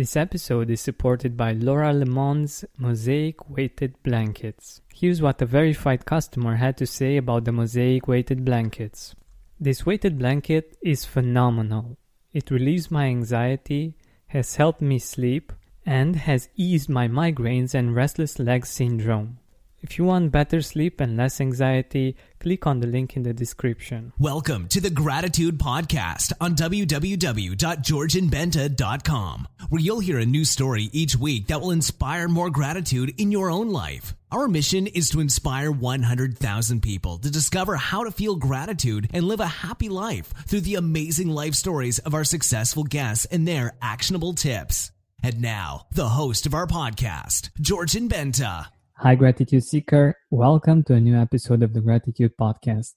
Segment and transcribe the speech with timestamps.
[0.00, 4.80] This episode is supported by Laura LeMond's Mosaic Weighted Blankets.
[4.94, 9.14] Here's what a verified customer had to say about the Mosaic Weighted Blankets.
[9.60, 11.98] This weighted blanket is phenomenal.
[12.32, 13.92] It relieves my anxiety,
[14.28, 15.52] has helped me sleep,
[15.84, 19.38] and has eased my migraines and restless leg syndrome.
[19.82, 24.12] If you want better sleep and less anxiety, click on the link in the description.
[24.18, 31.46] Welcome to the Gratitude Podcast on www.georgianbenta.com, where you'll hear a new story each week
[31.46, 34.14] that will inspire more gratitude in your own life.
[34.30, 39.40] Our mission is to inspire 100,000 people to discover how to feel gratitude and live
[39.40, 44.34] a happy life through the amazing life stories of our successful guests and their actionable
[44.34, 44.90] tips.
[45.22, 48.66] And now, the host of our podcast, Georgian Benta.
[49.02, 50.14] Hi, Gratitude Seeker.
[50.30, 52.96] Welcome to a new episode of the Gratitude Podcast.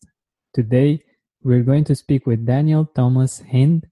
[0.53, 0.99] Today,
[1.43, 3.87] we're going to speak with Daniel Thomas Hind.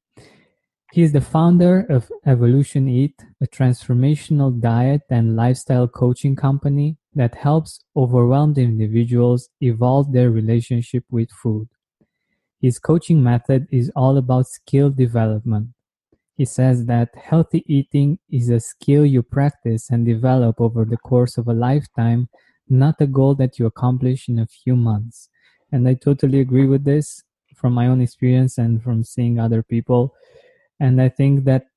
[0.92, 7.80] He is the founder of EvolutionEat, a transformational diet and lifestyle coaching company that helps
[7.96, 11.70] overwhelmed individuals evolve their relationship with food.
[12.60, 15.70] His coaching method is all about skill development
[16.42, 21.38] he says that healthy eating is a skill you practice and develop over the course
[21.38, 22.30] of a lifetime,
[22.68, 25.30] not a goal that you accomplish in a few months.
[25.72, 27.22] And I totally agree with this
[27.54, 30.16] from my own experience and from seeing other people.
[30.80, 31.68] And I think that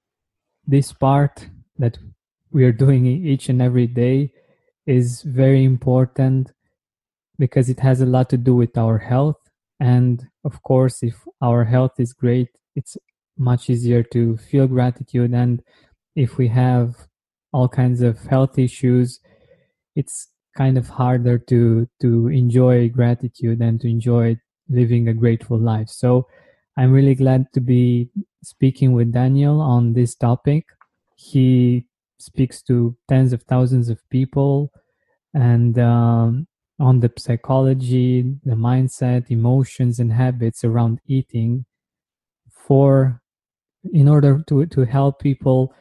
[0.66, 1.98] this part that
[2.50, 4.32] we are doing each and every day
[4.86, 6.52] is very important
[7.38, 9.42] because it has a lot to do with our health.
[9.78, 12.96] And of course, if our health is great, it's
[13.38, 15.32] much easier to feel gratitude.
[15.32, 15.62] And
[16.14, 16.94] if we have
[17.52, 19.20] all kinds of health issues
[19.94, 24.36] it's kind of harder to to enjoy gratitude and to enjoy
[24.68, 25.88] living a grateful life.
[25.88, 26.26] So
[26.76, 28.10] i'm really glad to be
[28.42, 30.64] speaking with daniel on this topic.
[31.16, 31.86] He
[32.18, 34.70] speaks to tens of thousands of people
[35.32, 36.46] and um,
[36.80, 41.64] on the psychology the mindset emotions and habits around eating
[42.66, 43.20] for
[43.92, 45.74] in order to to help people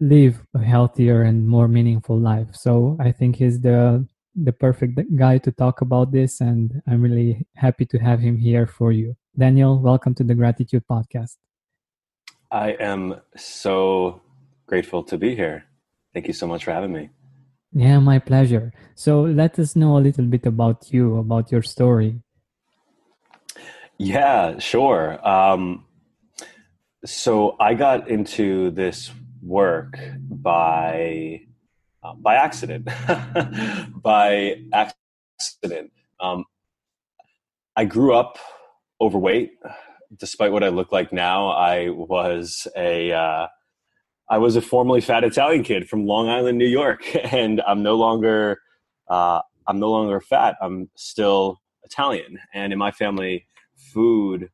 [0.00, 2.48] live a healthier and more meaningful life.
[2.52, 7.46] So I think he's the the perfect guy to talk about this, and I'm really
[7.56, 9.16] happy to have him here for you.
[9.36, 11.36] Daniel, welcome to the Gratitude Podcast.
[12.50, 14.22] I am so
[14.66, 15.64] grateful to be here.
[16.14, 17.10] Thank you so much for having me.
[17.72, 18.72] Yeah, my pleasure.
[18.94, 22.22] So let us know a little bit about you, about your story.
[23.98, 25.18] Yeah, sure.
[25.28, 25.84] Um,
[27.04, 29.10] so I got into this
[29.42, 29.98] work
[30.28, 31.42] by
[32.02, 32.88] uh, by accident.
[34.02, 36.44] by accident, um,
[37.76, 38.38] I grew up
[39.00, 39.52] overweight.
[40.16, 43.46] Despite what I look like now, I was a uh,
[44.28, 47.96] I was a formerly fat Italian kid from Long Island, New York, and I'm no
[47.96, 48.60] longer
[49.08, 50.56] uh, I'm no longer fat.
[50.60, 54.50] I'm still Italian, and in my family, food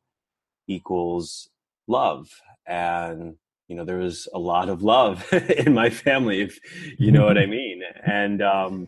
[0.67, 1.49] equals
[1.87, 2.29] love
[2.67, 3.35] and
[3.67, 6.59] you know there was a lot of love in my family if
[6.97, 8.87] you know what i mean and um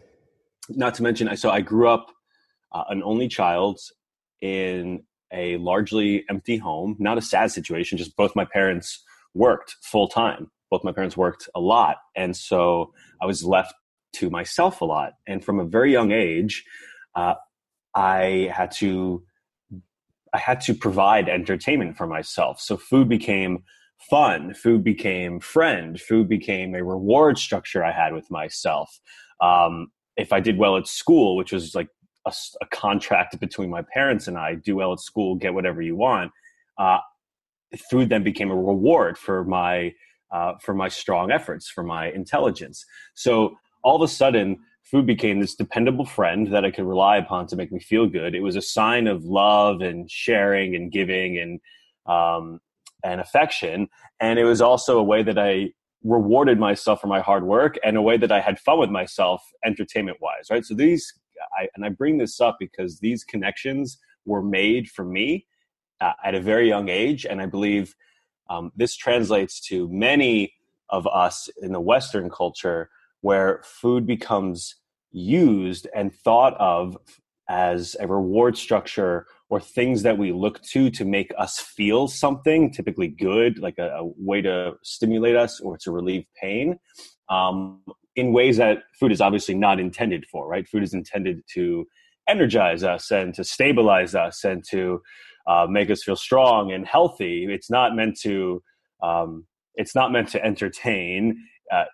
[0.69, 2.11] not to mention I so i grew up
[2.71, 3.79] uh, an only child
[4.41, 9.03] in a largely empty home not a sad situation just both my parents
[9.33, 13.73] worked full time both my parents worked a lot and so i was left
[14.13, 16.63] to myself a lot and from a very young age
[17.15, 17.35] uh,
[17.93, 19.23] i had to
[20.33, 22.59] I had to provide entertainment for myself.
[22.59, 23.63] So food became
[24.09, 28.99] fun, food became friend, food became a reward structure I had with myself.
[29.41, 31.89] Um, if I did well at school, which was like
[32.25, 35.95] a, a, contract between my parents and I, do well at school, get whatever you
[35.95, 36.31] want.
[36.77, 36.99] Uh,
[37.89, 39.93] food then became a reward for my
[40.31, 42.83] uh, for my strong efforts, for my intelligence.
[43.15, 44.57] So all of a sudden,
[44.89, 48.33] food became this dependable friend that I could rely upon to make me feel good.
[48.33, 51.59] It was a sign of love and sharing and giving and
[52.05, 52.61] um,
[53.03, 53.89] and affection,
[54.19, 55.71] and it was also a way that I
[56.03, 59.43] rewarded myself for my hard work and a way that I had fun with myself,
[59.65, 60.47] entertainment wise.
[60.49, 60.65] Right.
[60.65, 61.13] So these,
[61.59, 65.45] I, and I bring this up because these connections were made for me
[65.99, 67.95] uh, at a very young age, and I believe
[68.49, 70.53] um, this translates to many
[70.89, 72.89] of us in the Western culture
[73.21, 74.75] where food becomes
[75.11, 76.97] used and thought of
[77.49, 82.71] as a reward structure or things that we look to to make us feel something,
[82.71, 86.77] typically good, like a, a way to stimulate us or to relieve pain,
[87.29, 87.81] um,
[88.15, 90.67] in ways that food is obviously not intended for, right?
[90.67, 91.85] Food is intended to
[92.27, 95.01] energize us and to stabilize us and to
[95.47, 97.47] uh, make us feel strong and healthy.
[97.49, 98.61] It's not meant to
[99.01, 101.37] um, it's not meant to entertain
[101.71, 101.85] uh,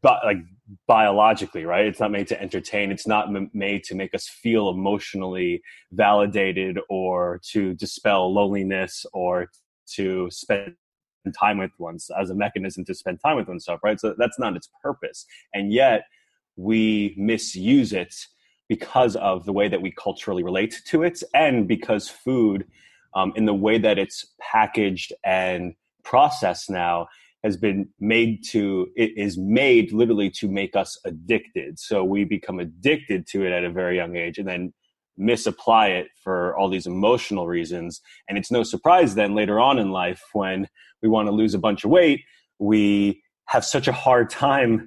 [0.00, 0.38] but like
[0.86, 1.86] biologically right?
[1.86, 2.90] It's not made to entertain.
[2.90, 5.62] It's not m- made to make us feel emotionally
[5.92, 9.50] validated or to dispel loneliness or
[9.94, 10.74] to spend
[11.38, 14.00] time with ones as a mechanism to spend time with oneself right?
[14.00, 15.26] So that's not its purpose.
[15.54, 16.02] And yet
[16.56, 18.14] we misuse it
[18.68, 22.64] because of the way that we culturally relate to it and because food
[23.14, 25.74] um, in the way that it's packaged and
[26.04, 27.06] processed now
[27.44, 31.78] has been made to it is made literally to make us addicted.
[31.78, 34.72] So we become addicted to it at a very young age and then
[35.16, 38.00] misapply it for all these emotional reasons.
[38.28, 40.68] And it's no surprise then later on in life when
[41.02, 42.22] we want to lose a bunch of weight
[42.62, 44.86] we have such a hard time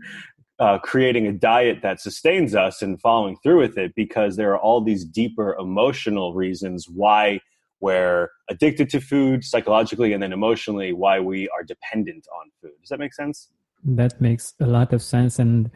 [0.59, 4.59] uh, creating a diet that sustains us and following through with it because there are
[4.59, 7.39] all these deeper emotional reasons why
[7.81, 12.89] we're addicted to food psychologically and then emotionally why we are dependent on food does
[12.89, 13.49] that make sense
[13.83, 15.69] that makes a lot of sense and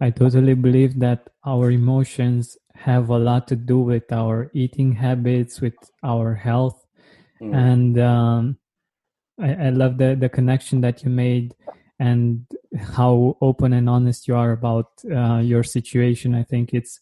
[0.00, 5.60] i totally believe that our emotions have a lot to do with our eating habits
[5.60, 6.86] with our health
[7.40, 7.54] mm.
[7.54, 8.58] and um,
[9.40, 11.54] I, I love the, the connection that you made
[11.98, 12.46] and
[12.78, 16.34] how open and honest you are about uh, your situation.
[16.34, 17.00] I think it's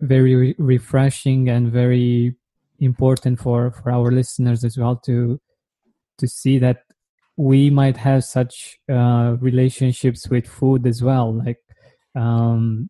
[0.00, 2.36] very re- refreshing and very
[2.80, 5.40] important for for our listeners as well to
[6.18, 6.82] to see that
[7.36, 11.58] we might have such uh, relationships with food as well, like
[12.14, 12.88] um,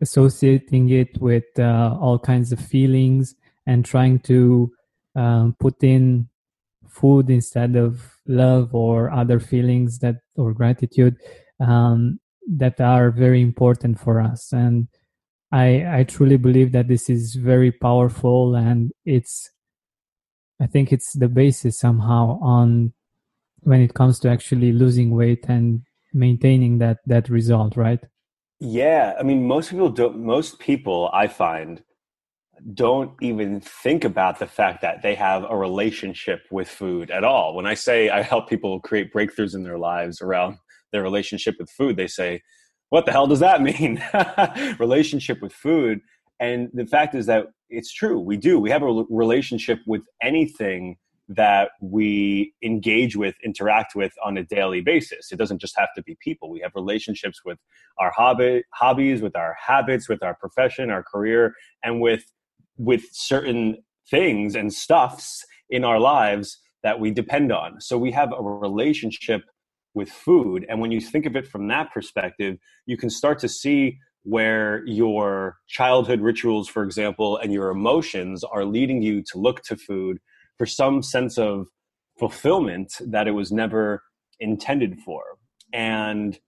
[0.00, 4.72] associating it with uh, all kinds of feelings and trying to
[5.14, 6.28] um, put in
[6.88, 11.16] food instead of love or other feelings that or gratitude
[11.60, 12.18] um,
[12.48, 14.52] that are very important for us.
[14.52, 14.88] And
[15.54, 19.50] i i truly believe that this is very powerful and it's
[20.60, 22.92] i think it's the basis somehow on
[23.60, 28.00] when it comes to actually losing weight and maintaining that that result right
[28.60, 31.82] yeah i mean most people don't most people i find
[32.72, 37.54] don't even think about the fact that they have a relationship with food at all.
[37.54, 40.58] When I say I help people create breakthroughs in their lives around
[40.92, 42.42] their relationship with food, they say,
[42.94, 44.00] What the hell does that mean?
[44.78, 46.00] relationship with food.
[46.38, 48.20] And the fact is that it's true.
[48.20, 48.60] We do.
[48.60, 54.80] We have a relationship with anything that we engage with, interact with on a daily
[54.80, 55.32] basis.
[55.32, 56.48] It doesn't just have to be people.
[56.48, 57.58] We have relationships with
[57.98, 61.52] our hobby, hobbies, with our habits, with our profession, our career,
[61.82, 62.22] and with
[62.78, 67.80] with certain things and stuffs in our lives that we depend on.
[67.80, 69.42] So we have a relationship
[69.94, 70.66] with food.
[70.68, 74.84] And when you think of it from that perspective, you can start to see where
[74.86, 80.18] your childhood rituals, for example, and your emotions are leading you to look to food
[80.56, 81.66] for some sense of
[82.18, 84.02] fulfillment that it was never
[84.40, 85.22] intended for.
[85.72, 86.38] And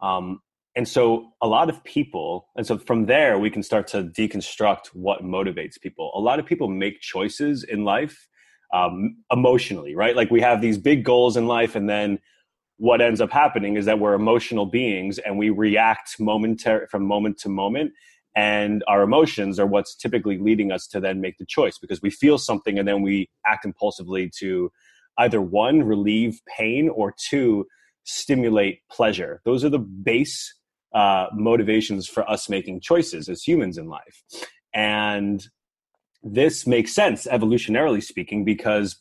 [0.00, 0.40] um,
[0.76, 4.88] and so a lot of people and so from there we can start to deconstruct
[4.88, 8.28] what motivates people a lot of people make choices in life
[8.72, 12.18] um, emotionally right like we have these big goals in life and then
[12.76, 17.38] what ends up happening is that we're emotional beings and we react momentary from moment
[17.38, 17.92] to moment
[18.36, 22.10] and our emotions are what's typically leading us to then make the choice because we
[22.10, 24.72] feel something and then we act impulsively to
[25.18, 27.66] either one relieve pain or two
[28.02, 30.52] stimulate pleasure those are the base
[30.94, 34.22] uh, motivations for us making choices as humans in life.
[34.72, 35.44] And
[36.22, 38.96] this makes sense, evolutionarily speaking, because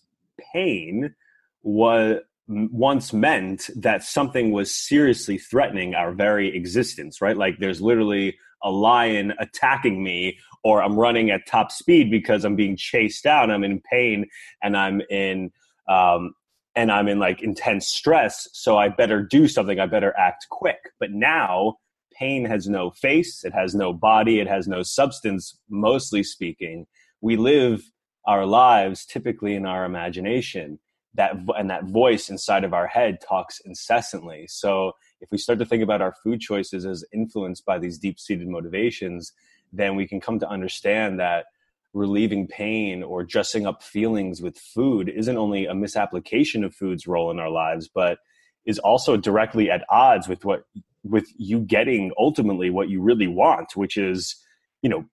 [0.53, 1.13] pain
[1.61, 7.37] was once meant that something was seriously threatening our very existence, right?
[7.37, 12.55] Like there's literally a lion attacking me, or I'm running at top speed because I'm
[12.55, 14.25] being chased down, I'm in pain,
[14.61, 15.51] and I'm in
[15.87, 16.33] um,
[16.75, 20.91] and I'm in like intense stress, so I better do something, I better act quick.
[20.99, 21.75] But now
[22.13, 26.87] pain has no face, it has no body, it has no substance, mostly speaking.
[27.21, 27.83] We live
[28.25, 30.79] our lives typically in our imagination.
[31.15, 34.47] That and that voice inside of our head talks incessantly.
[34.47, 38.47] So if we start to think about our food choices as influenced by these deep-seated
[38.47, 39.31] motivations,
[39.71, 41.45] then we can come to understand that
[41.93, 47.29] relieving pain or dressing up feelings with food isn't only a misapplication of food's role
[47.29, 48.17] in our lives, but
[48.65, 50.63] is also directly at odds with what
[51.03, 54.35] with you getting ultimately what you really want, which is,
[54.81, 55.05] you know,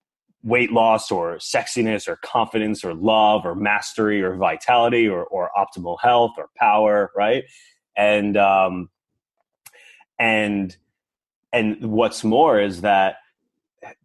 [0.43, 5.99] weight loss or sexiness or confidence or love or mastery or vitality or, or optimal
[6.01, 7.45] health or power, right?
[7.97, 8.89] And um,
[10.19, 10.77] and
[11.53, 13.17] and what's more is that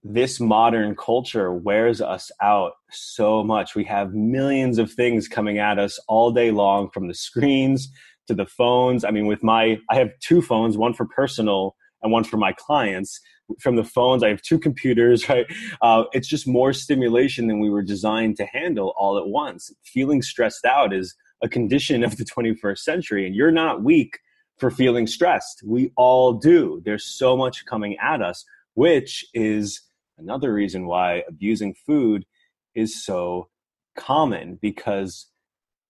[0.04, 3.76] this modern culture wears us out so much.
[3.76, 7.90] We have millions of things coming at us all day long from the screens
[8.28, 9.04] to the phones.
[9.04, 12.54] I mean, with my, I have two phones, one for personal and one for my
[12.54, 13.20] clients.
[13.60, 15.46] From the phones, I have two computers, right?
[15.82, 19.72] Uh, it's just more stimulation than we were designed to handle all at once.
[19.84, 24.20] Feeling stressed out is a condition of the 21st century, and you're not weak
[24.58, 25.62] for feeling stressed.
[25.66, 26.82] We all do.
[26.86, 29.82] There's so much coming at us, which is
[30.18, 32.26] another reason why abusing food
[32.74, 33.50] is so
[33.96, 35.28] common because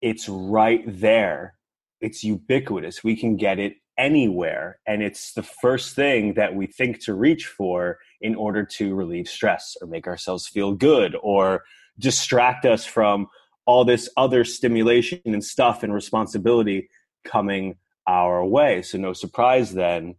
[0.01, 1.55] it's right there.
[2.01, 3.03] It's ubiquitous.
[3.03, 4.80] We can get it anywhere.
[4.86, 9.28] And it's the first thing that we think to reach for in order to relieve
[9.28, 11.64] stress or make ourselves feel good or
[12.00, 13.28] distract us from
[13.66, 16.90] all this other stimulation and stuff and responsibility
[17.24, 18.82] coming our way.
[18.82, 20.16] So, no surprise then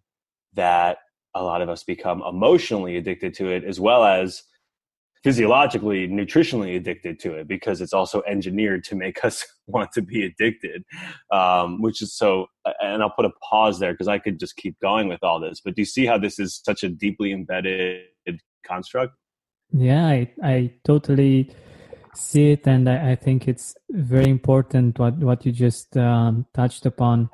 [0.54, 0.99] that
[1.35, 4.42] a lot of us become emotionally addicted to it as well as
[5.25, 10.25] physiologically, nutritionally addicted to it because it's also engineered to make us want to be
[10.25, 10.85] addicted.
[11.30, 12.46] Um, which is so,
[12.80, 15.61] and I'll put a pause there because I could just keep going with all this.
[15.64, 18.02] But do you see how this is such a deeply embedded
[18.66, 19.14] construct?
[19.73, 21.52] Yeah, I, I totally
[22.14, 26.87] see it, and I, I think it's very important what what you just um, touched
[26.87, 27.28] upon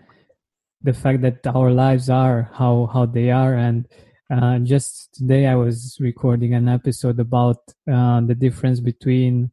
[0.83, 3.87] the fact that our lives are how how they are and
[4.31, 7.59] uh, just today i was recording an episode about
[7.91, 9.51] uh, the difference between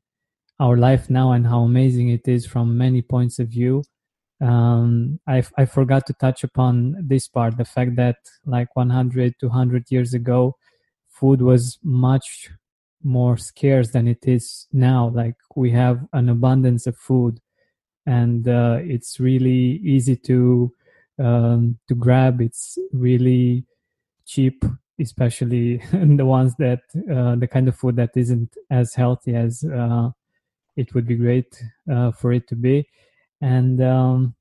[0.59, 3.83] our life now and how amazing it is from many points of view
[4.41, 9.85] um, I, I forgot to touch upon this part the fact that like 100 200
[9.89, 10.55] years ago
[11.09, 12.49] food was much
[13.03, 17.39] more scarce than it is now like we have an abundance of food
[18.05, 20.73] and uh, it's really easy to
[21.19, 22.41] um, to grab.
[22.41, 23.65] It's really
[24.29, 24.63] cheap,
[24.99, 26.81] especially the ones that
[27.11, 30.09] uh, the kind of food that isn't as healthy as uh,
[30.75, 32.87] it would be great uh, for it to be.
[33.41, 34.35] And um,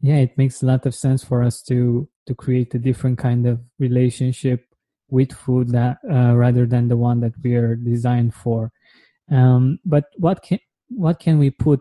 [0.00, 3.46] yeah, it makes a lot of sense for us to to create a different kind
[3.46, 4.66] of relationship
[5.10, 8.72] with food that uh, rather than the one that we are designed for.
[9.30, 10.58] Um, but what can
[10.88, 11.80] what can we put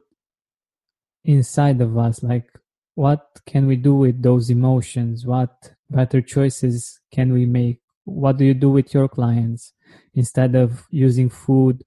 [1.25, 2.21] inside of us?
[2.21, 2.47] Like
[2.95, 7.79] what can we do with those emotions what better choices can we make?
[8.05, 9.73] What do you do with your clients
[10.15, 11.83] instead of using food?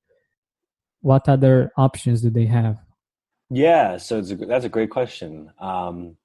[1.01, 2.79] What other options do they have?
[3.51, 5.51] Yeah so a, that's a great question.
[5.59, 6.17] Um,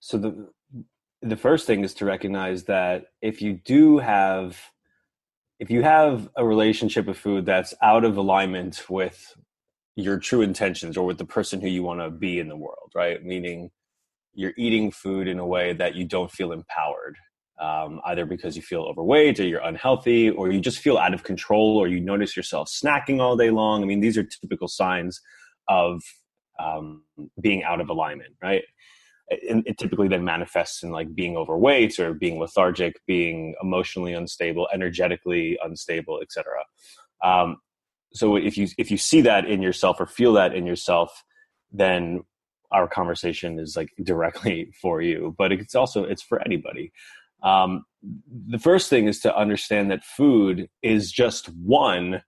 [0.00, 0.48] so the
[1.22, 4.58] the first thing is to recognize that if you do have
[5.58, 9.36] if you have a relationship with food that's out of alignment with
[9.96, 12.90] your true intentions or with the person who you want to be in the world
[12.94, 13.24] right?
[13.24, 13.70] Meaning
[14.34, 17.16] you're eating food in a way that you don't feel empowered
[17.60, 21.24] um, either because you feel overweight or you're unhealthy or you just feel out of
[21.24, 23.82] control or you notice yourself snacking all day long.
[23.82, 25.20] I mean these are typical signs
[25.68, 26.02] of
[26.58, 27.04] um,
[27.40, 28.62] being out of alignment right?
[29.48, 34.68] And it typically then manifests in like being overweight or being lethargic being emotionally unstable
[34.72, 36.64] energetically unstable etc
[37.22, 37.58] um,
[38.12, 41.24] so if you if you see that in yourself or feel that in yourself
[41.72, 42.22] then
[42.72, 46.92] our conversation is like directly for you but it's also it's for anybody.
[47.42, 47.84] Um,
[48.48, 52.22] the first thing is to understand that food is just one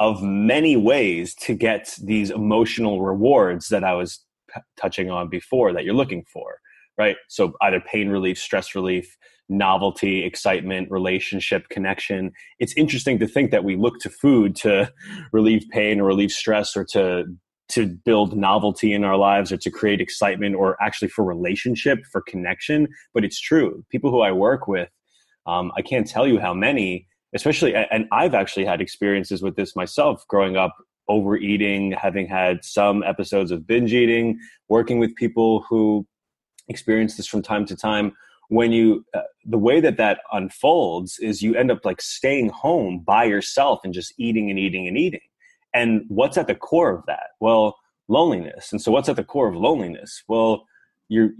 [0.00, 5.72] of many ways to get these emotional rewards that i was p- touching on before
[5.72, 6.58] that you're looking for
[6.98, 7.16] right?
[7.28, 9.16] So either pain relief stress relief
[9.48, 12.32] novelty excitement relationship connection.
[12.58, 14.92] It's interesting to think that we look to food to
[15.32, 17.24] relieve pain or relieve stress or to
[17.70, 22.22] to build novelty in our lives or to create excitement or actually for relationship for
[22.22, 22.88] connection.
[23.14, 24.88] But it's true people who i work with
[25.46, 29.76] um, i can't tell you how many especially and i've actually had experiences with this
[29.76, 30.74] myself growing up
[31.08, 36.06] overeating having had some episodes of binge eating working with people who
[36.68, 38.12] experience this from time to time.
[38.48, 43.00] When you uh, the way that that unfolds is you end up like staying home
[43.00, 45.20] by yourself and just eating and eating and eating
[45.74, 47.30] and what's at the core of that?
[47.40, 47.76] Well,
[48.08, 48.72] loneliness.
[48.72, 50.22] And so, what's at the core of loneliness?
[50.28, 50.66] Well,
[51.08, 51.30] your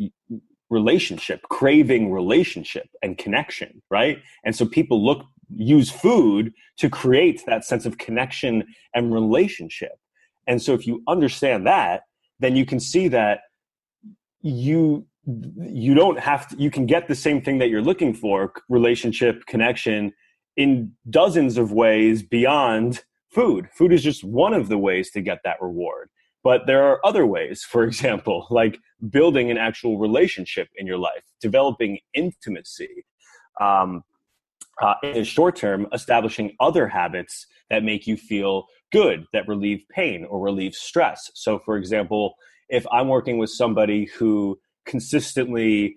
[0.71, 4.19] relationship, craving relationship and connection, right?
[4.45, 9.99] And so, people look, use food to create that sense of connection and relationship.
[10.47, 12.03] And so, if you understand that,
[12.39, 13.41] then you can see that
[14.43, 15.07] you
[15.61, 19.45] you don't have to you can get the same thing that you're looking for relationship
[19.47, 20.13] connection
[20.57, 23.69] in dozens of ways beyond food.
[23.73, 26.11] Food is just one of the ways to get that reward.
[26.45, 28.79] But there are other ways, for example, like
[29.11, 33.05] building an actual relationship in your life, developing intimacy.
[33.61, 34.05] Um,
[34.81, 39.83] uh, in the short term, establishing other habits that make you feel good, that relieve
[39.91, 41.31] pain or relieve stress.
[41.35, 42.35] So, for example,
[42.69, 45.97] if I'm working with somebody who consistently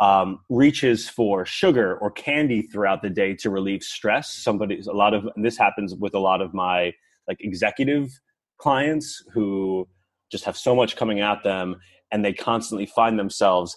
[0.00, 4.30] um, reaches for sugar or candy throughout the day to relieve stress.
[4.30, 6.92] Somebody, a lot of this happens with a lot of my
[7.28, 8.10] like executive
[8.58, 9.88] clients who
[10.30, 11.76] just have so much coming at them,
[12.12, 13.76] and they constantly find themselves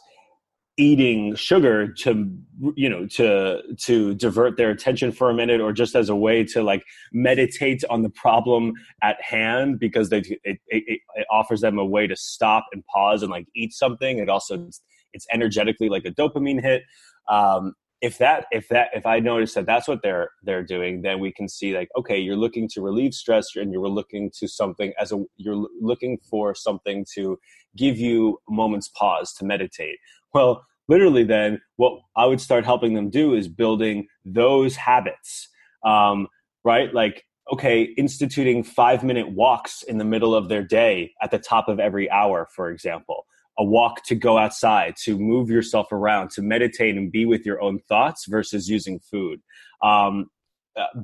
[0.79, 2.33] eating sugar to
[2.75, 6.41] you know to to divert their attention for a minute or just as a way
[6.41, 8.71] to like meditate on the problem
[9.03, 13.21] at hand because they it, it, it offers them a way to stop and pause
[13.21, 14.69] and like eat something it also
[15.13, 16.83] it's energetically like a dopamine hit.
[17.29, 21.19] Um, if that if that if I notice that that's what they're they're doing, then
[21.19, 24.93] we can see like okay, you're looking to relieve stress and you're looking to something
[24.99, 27.37] as a you're looking for something to
[27.75, 29.97] give you moment's pause to meditate.
[30.33, 35.49] Well, literally, then what I would start helping them do is building those habits,
[35.83, 36.27] um,
[36.63, 36.93] right?
[36.93, 41.67] Like okay, instituting five minute walks in the middle of their day at the top
[41.67, 43.25] of every hour, for example
[43.59, 47.61] a walk to go outside, to move yourself around, to meditate and be with your
[47.61, 49.41] own thoughts versus using food.
[49.83, 50.31] Um,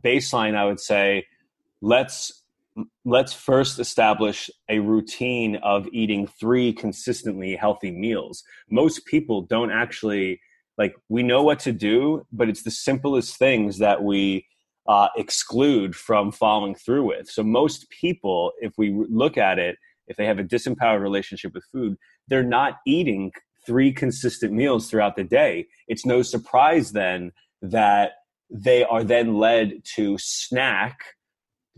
[0.04, 1.26] baseline, I would say,
[1.82, 2.44] let's
[3.06, 8.44] let's first establish a routine of eating three consistently healthy meals.
[8.70, 10.42] Most people don't actually
[10.78, 14.46] like we know what to do, but it's the simplest things that we
[14.88, 17.30] uh, exclude from following through with.
[17.30, 21.64] So most people, if we look at it, if they have a disempowered relationship with
[21.72, 21.98] food,
[22.28, 23.32] they're not eating
[23.66, 25.68] three consistent meals throughout the day.
[25.88, 28.12] It's no surprise then that
[28.50, 31.00] they are then led to snack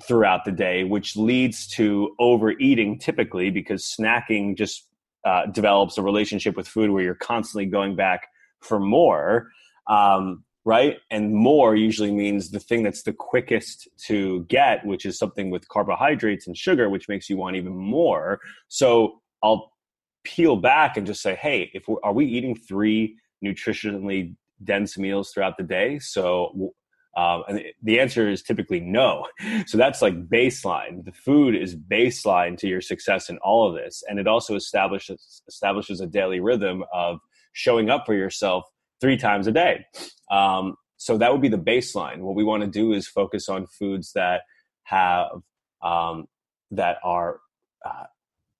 [0.06, 4.88] throughout the day, which leads to overeating typically because snacking just
[5.26, 8.28] uh, develops a relationship with food where you're constantly going back
[8.62, 9.50] for more.
[9.90, 10.98] Um, right?
[11.10, 15.68] And more usually means the thing that's the quickest to get, which is something with
[15.70, 18.42] carbohydrates and sugar, which makes you want even more.
[18.68, 19.72] So I'll
[20.28, 25.56] peel back and just say, hey, if are we eating three nutritionally dense meals throughout
[25.58, 26.00] the day?
[26.00, 26.74] So
[27.16, 29.26] um, and the answer is typically no.
[29.66, 31.04] So that's like baseline.
[31.04, 35.42] The food is baseline to your success in all of this, and it also establishes
[35.48, 37.20] establishes a daily rhythm of
[37.54, 38.66] showing up for yourself
[39.02, 39.86] three times a day.
[40.30, 42.20] Um, so that would be the baseline.
[42.20, 44.42] What we want to do is focus on foods that
[44.84, 45.30] have
[45.82, 46.28] um,
[46.72, 47.40] that are
[47.86, 48.06] uh,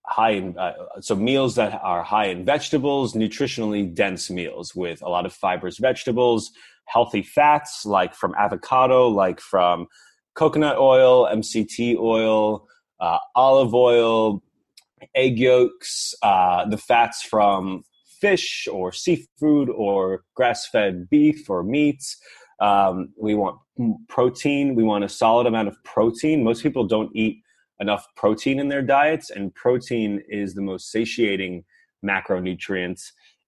[0.08, 5.08] high in uh, so meals that are high in vegetables, nutritionally dense meals with a
[5.08, 6.50] lot of fibrous vegetables,
[6.86, 9.86] healthy fats like from avocado, like from
[10.34, 12.66] coconut oil, MCT oil,
[13.00, 14.42] uh, olive oil,
[15.14, 17.84] egg yolks, uh, the fats from
[18.20, 22.16] fish or seafood or grass fed beef or meats.
[22.60, 23.58] Um, we want
[24.08, 24.74] protein.
[24.74, 26.42] We want a solid amount of protein.
[26.42, 27.42] Most people don't eat
[27.80, 31.64] enough protein in their diets, and protein is the most satiating
[32.04, 33.00] macronutrient.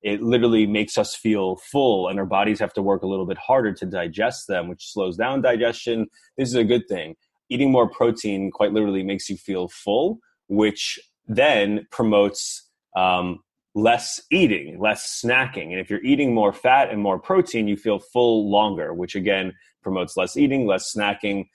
[0.02, 3.38] It literally makes us feel full, and our bodies have to work a little bit
[3.38, 6.06] harder to digest them, which slows down digestion.
[6.38, 7.16] This is a good thing.
[7.50, 13.40] Eating more protein quite literally makes you feel full, which then promotes um,
[13.74, 15.70] less eating, less snacking.
[15.70, 19.52] And if you're eating more fat and more protein, you feel full longer, which again
[19.82, 21.48] promotes less eating, less snacking.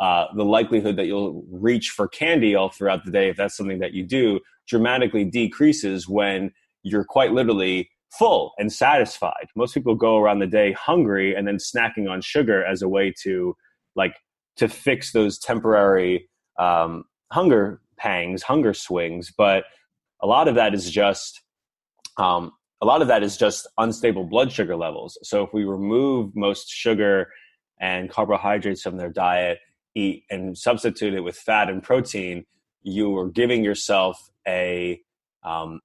[0.00, 3.78] Uh, the likelihood that you'll reach for candy all throughout the day, if that's something
[3.78, 6.50] that you do, dramatically decreases when
[6.82, 9.46] you're quite literally full and satisfied.
[9.56, 13.12] Most people go around the day hungry and then snacking on sugar as a way
[13.22, 13.54] to
[13.96, 14.14] like
[14.56, 16.28] to fix those temporary
[16.58, 19.32] um, hunger pangs, hunger swings.
[19.36, 19.64] But
[20.22, 21.40] a lot of that is just
[22.18, 22.52] um,
[22.82, 25.16] a lot of that is just unstable blood sugar levels.
[25.22, 27.30] So if we remove most sugar
[27.80, 29.58] and carbohydrates from their diet,
[29.94, 32.44] eat and substitute it with fat and protein,
[32.82, 35.00] you are giving yourself a
[35.44, 35.80] um,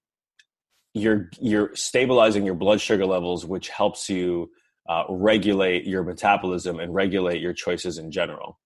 [0.93, 4.49] you're you're stabilizing your blood sugar levels, which helps you
[4.89, 8.59] uh, regulate your metabolism and regulate your choices in general.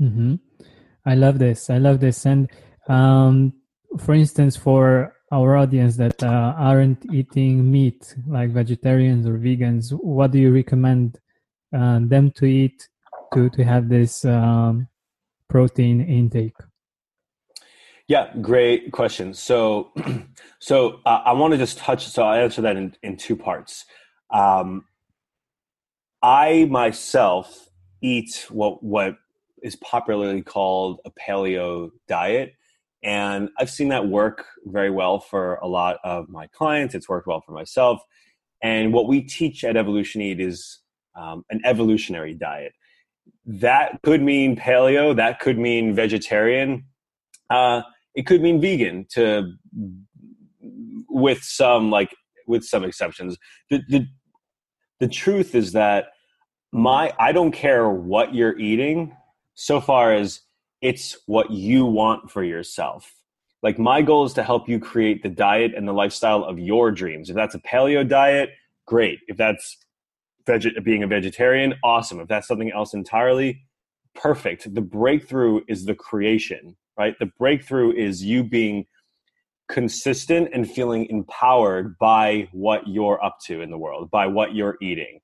[0.00, 0.36] Mm-hmm.
[1.04, 1.70] I love this.
[1.70, 2.26] I love this.
[2.26, 2.50] And
[2.88, 3.52] um,
[3.98, 10.30] for instance, for our audience that uh, aren't eating meat, like vegetarians or vegans, what
[10.30, 11.18] do you recommend
[11.76, 12.88] uh, them to eat
[13.34, 14.88] to to have this um,
[15.48, 16.56] protein intake?
[18.08, 19.34] Yeah, great question.
[19.34, 19.90] So,
[20.60, 22.06] so uh, I want to just touch.
[22.06, 23.84] So I answer that in, in two parts.
[24.32, 24.84] Um,
[26.22, 27.68] I myself
[28.02, 29.16] eat what what
[29.62, 32.52] is popularly called a paleo diet,
[33.02, 36.94] and I've seen that work very well for a lot of my clients.
[36.94, 38.00] It's worked well for myself.
[38.62, 40.80] And what we teach at EvolutionEat is
[41.14, 42.72] um, an evolutionary diet.
[43.44, 45.14] That could mean paleo.
[45.14, 46.84] That could mean vegetarian.
[47.48, 47.82] Uh,
[48.14, 49.52] it could mean vegan to
[51.08, 52.14] with some like
[52.46, 53.36] with some exceptions.
[53.70, 54.06] The, the
[55.00, 56.06] the truth is that
[56.72, 59.16] my I don't care what you're eating
[59.54, 60.40] so far as
[60.82, 63.12] it's what you want for yourself.
[63.62, 66.90] Like my goal is to help you create the diet and the lifestyle of your
[66.90, 67.30] dreams.
[67.30, 68.50] If that's a paleo diet,
[68.86, 69.20] great.
[69.28, 69.76] If that's
[70.84, 72.20] being a vegetarian, awesome.
[72.20, 73.62] If that's something else entirely,
[74.14, 74.74] perfect.
[74.74, 77.14] The breakthrough is the creation, right?
[77.18, 78.86] The breakthrough is you being
[79.68, 84.76] consistent and feeling empowered by what you're up to in the world, by what you're
[84.80, 85.20] eating,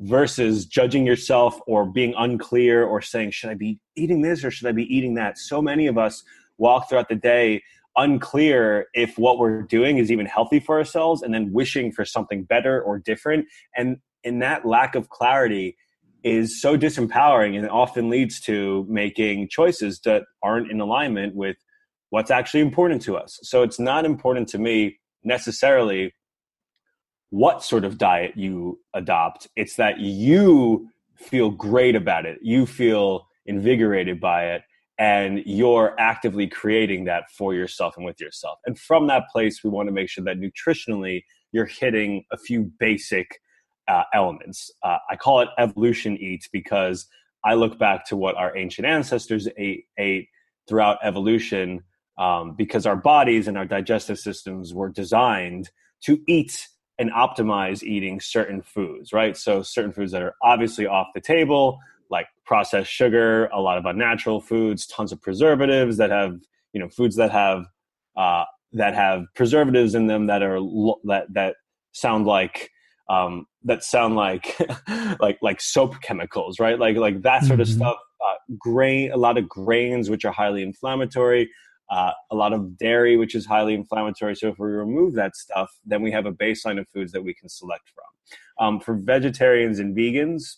[0.00, 4.66] versus judging yourself or being unclear or saying, should I be eating this or should
[4.66, 5.38] I be eating that?
[5.38, 6.24] So many of us
[6.58, 7.62] walk throughout the day
[7.96, 12.42] unclear if what we're doing is even healthy for ourselves and then wishing for something
[12.42, 13.46] better or different.
[13.76, 15.76] And in that lack of clarity,
[16.24, 21.56] is so disempowering and it often leads to making choices that aren't in alignment with
[22.08, 23.38] what's actually important to us.
[23.42, 26.14] So it's not important to me necessarily
[27.28, 29.48] what sort of diet you adopt.
[29.54, 32.38] It's that you feel great about it.
[32.40, 34.62] You feel invigorated by it
[34.98, 38.60] and you're actively creating that for yourself and with yourself.
[38.64, 42.70] And from that place, we want to make sure that nutritionally you're hitting a few
[42.78, 43.40] basic
[43.88, 44.70] uh, elements.
[44.82, 47.06] Uh, I call it EvolutionEat because
[47.44, 50.28] I look back to what our ancient ancestors ate, ate
[50.68, 51.82] throughout evolution
[52.16, 55.70] um, because our bodies and our digestive systems were designed
[56.02, 56.68] to eat
[56.98, 59.36] and optimize eating certain foods, right?
[59.36, 63.84] So, certain foods that are obviously off the table, like processed sugar, a lot of
[63.84, 66.38] unnatural foods, tons of preservatives that have,
[66.72, 67.66] you know, foods that have
[68.16, 70.60] uh, that have preservatives in them that are
[71.04, 71.56] that that
[71.92, 72.70] sound like
[73.08, 74.56] um, that sound like
[75.20, 76.78] like like soap chemicals, right?
[76.78, 77.78] Like like that sort of mm-hmm.
[77.78, 77.96] stuff.
[78.24, 81.50] Uh, grain, a lot of grains which are highly inflammatory.
[81.90, 84.34] Uh, a lot of dairy, which is highly inflammatory.
[84.34, 87.34] So if we remove that stuff, then we have a baseline of foods that we
[87.34, 88.66] can select from.
[88.66, 90.56] Um, for vegetarians and vegans,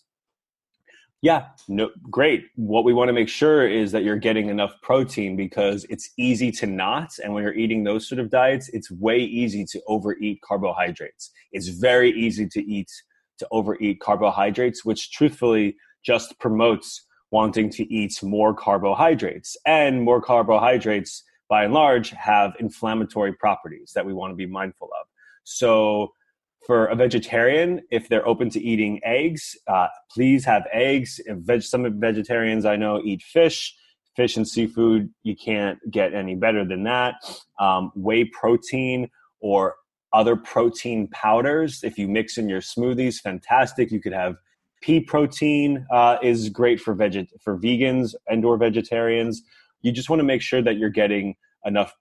[1.21, 2.45] yeah, no, great.
[2.55, 6.51] What we want to make sure is that you're getting enough protein because it's easy
[6.53, 7.17] to not.
[7.23, 11.31] And when you're eating those sort of diets, it's way easy to overeat carbohydrates.
[11.51, 12.91] It's very easy to eat
[13.39, 19.57] to overeat carbohydrates, which truthfully just promotes wanting to eat more carbohydrates.
[19.65, 24.89] And more carbohydrates, by and large, have inflammatory properties that we want to be mindful
[24.99, 25.07] of.
[25.43, 26.13] So
[26.65, 31.19] for a vegetarian, if they're open to eating eggs, uh, please have eggs.
[31.27, 33.75] Veg- some vegetarians I know eat fish.
[34.15, 37.15] Fish and seafood, you can't get any better than that.
[37.59, 39.75] Um, whey protein or
[40.11, 43.91] other protein powders, if you mix in your smoothies, fantastic.
[43.91, 44.35] You could have
[44.81, 49.43] pea protein uh, is great for veget for vegans and or vegetarians.
[49.81, 51.93] You just want to make sure that you're getting enough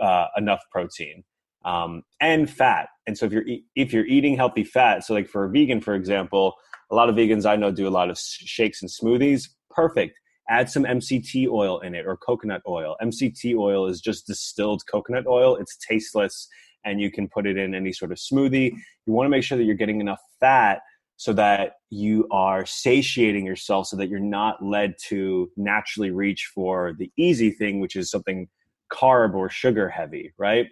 [0.00, 1.22] uh, enough protein
[1.64, 2.88] um, and fat.
[3.06, 3.44] And so if you're
[3.74, 6.54] if you're eating healthy fat, so like for a vegan, for example,
[6.90, 9.48] a lot of vegans I know do a lot of shakes and smoothies.
[9.70, 10.18] Perfect.
[10.48, 12.96] Add some MCT oil in it or coconut oil.
[13.00, 15.56] MCT oil is just distilled coconut oil.
[15.56, 16.48] It's tasteless
[16.84, 18.72] and you can put it in any sort of smoothie.
[19.06, 20.80] You want to make sure that you're getting enough fat
[21.16, 26.94] so that you are satiating yourself so that you're not led to naturally reach for
[26.98, 28.48] the easy thing, which is something
[28.90, 30.66] carb or sugar heavy, right?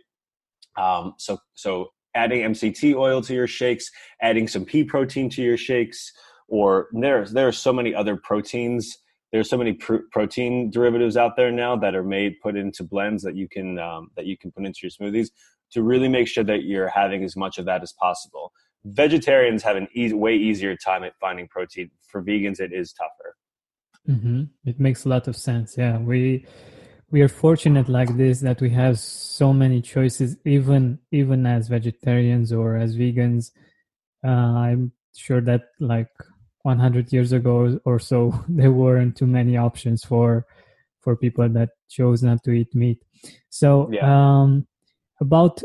[0.78, 3.90] Um, so so adding MCT oil to your shakes,
[4.22, 6.12] adding some pea protein to your shakes,
[6.48, 8.96] or there's there are so many other proteins.
[9.32, 13.22] There's so many pr- protein derivatives out there now that are made put into blends
[13.24, 15.28] that you can um, that you can put into your smoothies
[15.72, 18.52] to really make sure that you're having as much of that as possible.
[18.84, 21.90] Vegetarians have an easy, way easier time at finding protein.
[22.06, 23.36] For vegans, it is tougher.
[24.08, 24.44] Mm-hmm.
[24.64, 25.76] It makes a lot of sense.
[25.76, 26.46] Yeah, we
[27.10, 32.52] we are fortunate like this that we have so many choices even even as vegetarians
[32.52, 33.50] or as vegans.
[34.24, 36.10] Uh, i'm sure that like
[36.62, 40.46] 100 years ago or so there weren't too many options for
[41.00, 43.02] for people that chose not to eat meat.
[43.48, 44.42] So yeah.
[44.42, 44.66] um
[45.20, 45.62] about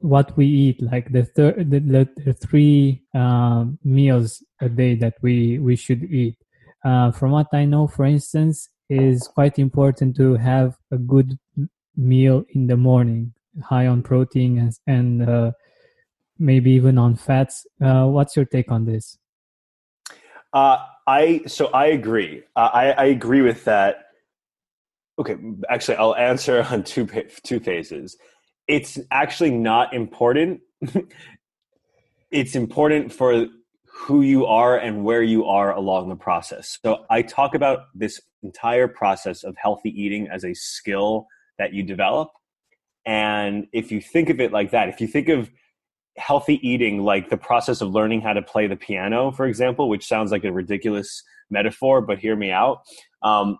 [0.00, 5.14] what we eat like the thir- the, the, the three um, meals a day that
[5.22, 6.36] we we should eat.
[6.84, 11.38] Uh, from what i know for instance is quite important to have a good
[11.96, 15.52] meal in the morning, high on protein and, and uh,
[16.38, 17.66] maybe even on fats.
[17.80, 19.18] Uh, what's your take on this?
[20.52, 22.42] Uh, I so I agree.
[22.56, 24.06] Uh, I, I agree with that.
[25.18, 25.36] Okay,
[25.68, 27.06] actually, I'll answer on two
[27.42, 28.16] two phases.
[28.66, 30.60] It's actually not important.
[32.30, 33.46] it's important for
[33.84, 36.78] who you are and where you are along the process.
[36.84, 41.26] So I talk about this entire process of healthy eating as a skill
[41.58, 42.30] that you develop.
[43.04, 45.50] And if you think of it like that, if you think of
[46.16, 50.06] healthy eating like the process of learning how to play the piano, for example, which
[50.06, 52.82] sounds like a ridiculous metaphor, but hear me out.
[53.22, 53.58] Um,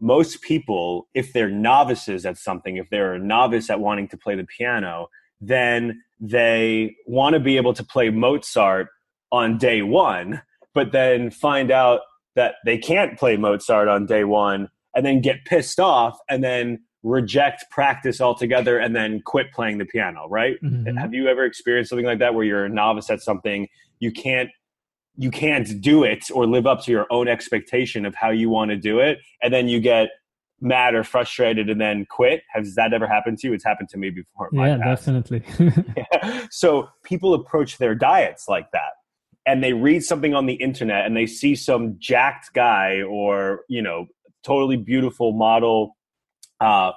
[0.00, 4.34] most people, if they're novices at something, if they're a novice at wanting to play
[4.34, 5.08] the piano,
[5.40, 8.88] then they want to be able to play Mozart
[9.32, 10.42] on day one,
[10.74, 12.00] but then find out
[12.36, 16.78] that they can't play Mozart on day one and then get pissed off and then
[17.02, 20.56] reject practice altogether and then quit playing the piano right?
[20.62, 20.96] Mm-hmm.
[20.96, 23.68] have you ever experienced something like that where you're a novice at something
[24.00, 24.50] you can't
[25.16, 28.70] you can't do it or live up to your own expectation of how you want
[28.70, 30.10] to do it and then you get
[30.60, 32.42] mad or frustrated and then quit?
[32.52, 33.52] Has that ever happened to you?
[33.54, 35.42] It's happened to me before yeah definitely.
[35.58, 36.46] Yeah.
[36.50, 38.92] so people approach their diets like that
[39.46, 43.80] and they read something on the internet and they see some jacked guy or you
[43.80, 44.06] know
[44.42, 45.96] totally beautiful model
[46.60, 46.92] uh,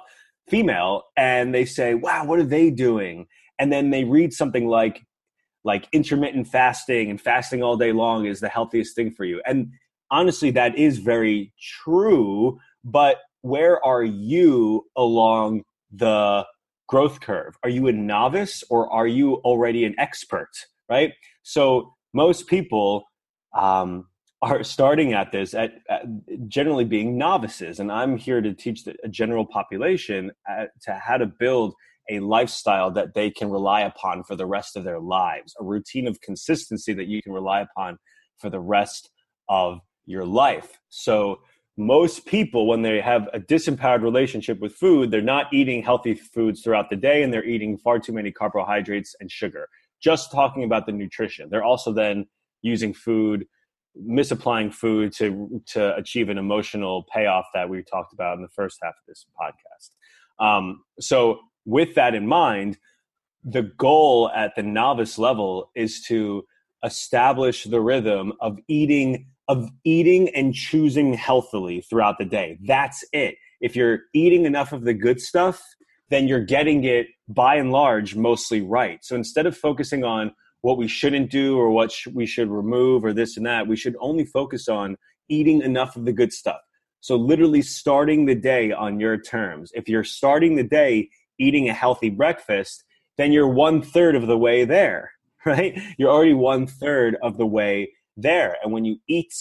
[0.48, 3.26] female and they say wow what are they doing?
[3.58, 5.06] And then they read something like
[5.62, 9.40] like intermittent fasting and fasting all day long is the healthiest thing for you.
[9.46, 9.72] And
[10.10, 16.46] honestly that is very true but where are you along the
[16.88, 17.56] growth curve?
[17.62, 20.50] Are you a novice or are you already an expert
[20.88, 21.12] right?
[21.42, 23.04] So most people
[23.54, 24.06] um,
[24.42, 26.04] are starting at this at, at,
[26.48, 30.94] generally being novices and i'm here to teach the, a general population at, uh, to
[30.94, 31.74] how to build
[32.08, 36.06] a lifestyle that they can rely upon for the rest of their lives a routine
[36.06, 37.98] of consistency that you can rely upon
[38.38, 39.10] for the rest
[39.48, 40.80] of your life.
[40.88, 41.40] So
[41.76, 46.60] most people when they have a disempowered relationship with food they're not eating healthy foods
[46.60, 49.66] throughout the day and they're eating far too many carbohydrates and sugar
[50.02, 52.26] just talking about the nutrition they're also then
[52.62, 53.46] using food
[53.96, 58.78] misapplying food to to achieve an emotional payoff that we talked about in the first
[58.82, 59.90] half of this podcast.
[60.44, 62.78] Um, so, with that in mind,
[63.44, 66.44] the goal at the novice level is to
[66.84, 72.58] establish the rhythm of eating of eating and choosing healthily throughout the day.
[72.62, 73.34] That's it.
[73.60, 75.62] If you're eating enough of the good stuff,
[76.10, 79.04] then you're getting it by and large mostly right.
[79.04, 83.04] So instead of focusing on what we shouldn't do or what sh- we should remove
[83.04, 83.66] or this and that.
[83.66, 84.96] We should only focus on
[85.28, 86.60] eating enough of the good stuff.
[87.00, 89.72] So, literally starting the day on your terms.
[89.74, 92.84] If you're starting the day eating a healthy breakfast,
[93.16, 95.12] then you're one third of the way there,
[95.46, 95.78] right?
[95.96, 98.58] You're already one third of the way there.
[98.62, 99.32] And when you eat,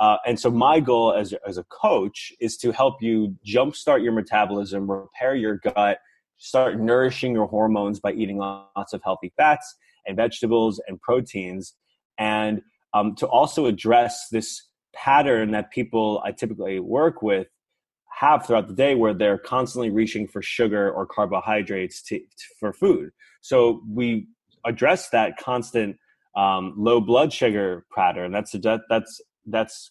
[0.00, 4.12] uh, and so my goal as, as a coach is to help you jumpstart your
[4.12, 5.98] metabolism, repair your gut,
[6.36, 11.74] start nourishing your hormones by eating lots of healthy fats and vegetables and proteins,
[12.18, 17.48] and um, to also address this pattern that people I typically work with
[18.14, 22.72] have throughout the day where they're constantly reaching for sugar or carbohydrates to, to, for
[22.72, 23.10] food.
[23.40, 24.28] So we
[24.64, 25.96] address that constant
[26.36, 28.32] um, low blood sugar pattern.
[28.32, 29.90] That's that, that's that's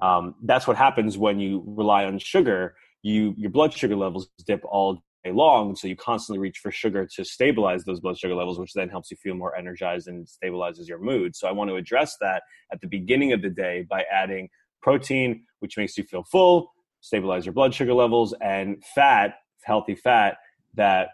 [0.00, 2.76] um, that's what happens when you rely on sugar.
[3.02, 5.76] You your blood sugar levels dip all long.
[5.76, 9.10] So you constantly reach for sugar to stabilize those blood sugar levels, which then helps
[9.10, 11.36] you feel more energized and stabilizes your mood.
[11.36, 14.48] So I want to address that at the beginning of the day by adding
[14.82, 20.36] protein, which makes you feel full, stabilize your blood sugar levels, and fat, healthy fat
[20.74, 21.08] that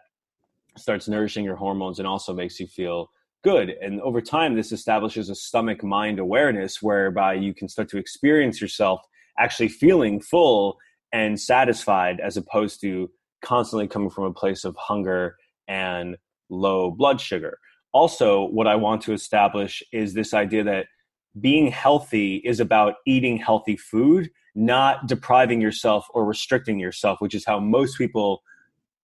[0.77, 3.09] starts nourishing your hormones and also makes you feel
[3.43, 3.71] good.
[3.81, 8.61] And over time, this establishes a stomach mind awareness whereby you can start to experience
[8.61, 9.01] yourself
[9.39, 10.79] actually feeling full
[11.13, 13.11] and satisfied as opposed to
[13.45, 15.37] constantly coming from a place of hunger
[15.69, 16.17] and
[16.49, 17.59] low blood sugar.
[17.93, 20.87] Also, what I want to establish is this idea that
[21.41, 27.45] being healthy is about eating healthy food, not depriving yourself or restricting yourself, which is
[27.45, 28.43] how most people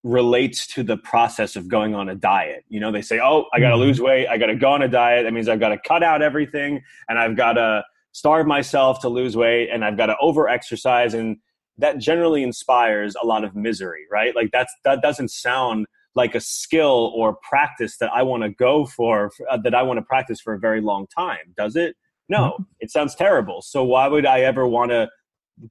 [0.02, 2.64] relates to the process of going on a diet.
[2.68, 3.82] You know, they say, "Oh, I got to mm-hmm.
[3.82, 4.26] lose weight.
[4.28, 5.24] I got to go on a diet.
[5.24, 9.08] That means I've got to cut out everything and I've got to starve myself to
[9.08, 11.36] lose weight and I've got to over exercise and
[11.80, 14.34] that generally inspires a lot of misery, right?
[14.34, 18.84] Like that's that doesn't sound like a skill or practice that I want to go
[18.84, 21.94] for, uh, that I want to practice for a very long time, does it?
[22.28, 22.62] No, mm-hmm.
[22.80, 23.62] it sounds terrible.
[23.62, 25.08] So why would I ever want to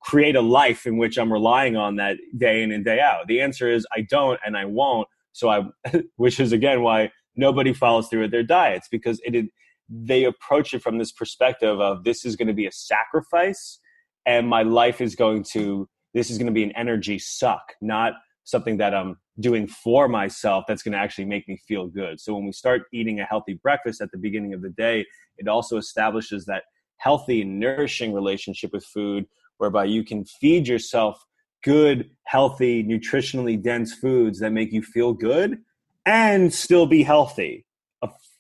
[0.02, 3.28] create a life in which I'm relying on that day in and day out?
[3.28, 5.08] The answer is I don't and I won't.
[5.34, 5.64] So I,
[6.16, 9.46] which is again why nobody follows through with their diets because it,
[9.90, 13.80] they approach it from this perspective of this is going to be a sacrifice
[14.26, 18.14] and my life is going to this is going to be an energy suck not
[18.44, 22.20] something that i'm doing for myself that's going to actually make me feel good.
[22.20, 25.06] So when we start eating a healthy breakfast at the beginning of the day
[25.38, 26.64] it also establishes that
[26.98, 29.26] healthy nourishing relationship with food
[29.58, 31.24] whereby you can feed yourself
[31.64, 35.60] good healthy nutritionally dense foods that make you feel good
[36.06, 37.66] and still be healthy.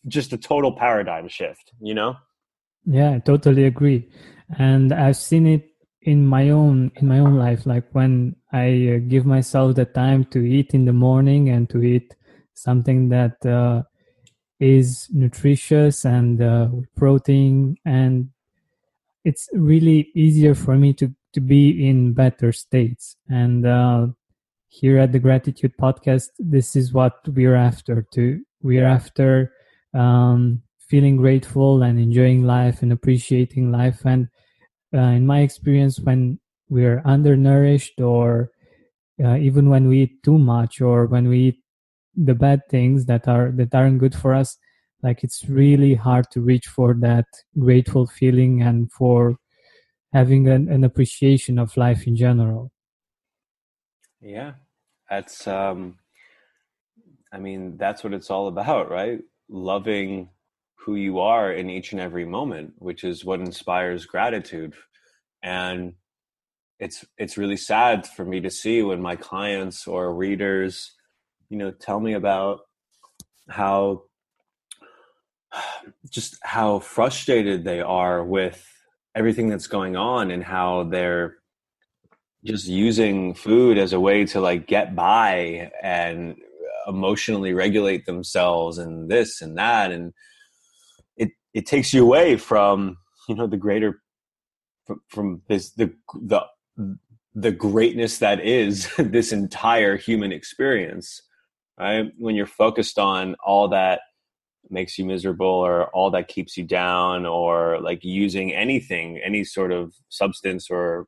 [0.07, 2.15] Just a total paradigm shift you know?
[2.85, 4.09] Yeah i totally agree.
[4.57, 5.68] And i've seen it
[6.03, 10.23] in my own in my own life like when i uh, give myself the time
[10.25, 12.15] to eat in the morning and to eat
[12.53, 13.83] something that uh,
[14.59, 18.29] is nutritious and uh, protein and
[19.25, 24.07] it's really easier for me to to be in better states and uh,
[24.69, 29.51] here at the gratitude podcast this is what we're after to we're after
[29.93, 34.01] um, feeling grateful and enjoying life and appreciating life.
[34.05, 34.27] And
[34.97, 38.51] in my experience, when we're undernourished or
[39.23, 41.59] uh, even when we eat too much or when we eat
[42.15, 44.57] the bad things that are that aren't good for us
[45.01, 47.25] like it's really hard to reach for that
[47.57, 49.37] grateful feeling and for
[50.13, 52.71] having an, an appreciation of life in general.
[54.21, 54.53] Yeah.
[55.09, 55.97] That's um
[57.31, 59.19] i mean that's what it's all about right?
[59.49, 60.29] Loving
[60.85, 64.73] who you are in each and every moment, which is what inspires gratitude.
[65.43, 65.93] And
[66.79, 70.95] it's it's really sad for me to see when my clients or readers,
[71.49, 72.61] you know, tell me about
[73.49, 74.03] how
[76.09, 78.65] just how frustrated they are with
[79.15, 81.37] everything that's going on and how they're
[82.45, 86.35] just using food as a way to like get by and
[86.87, 90.13] emotionally regulate themselves and this and that and
[91.53, 94.01] it takes you away from you know the greater
[94.85, 96.41] from, from this the the
[97.35, 101.21] the greatness that is this entire human experience
[101.79, 102.11] right?
[102.17, 104.01] When you're focused on all that
[104.69, 109.71] makes you miserable or all that keeps you down or like using anything any sort
[109.71, 111.07] of substance or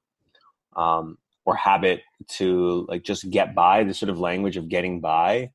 [0.75, 5.51] um or habit to like just get by the sort of language of getting by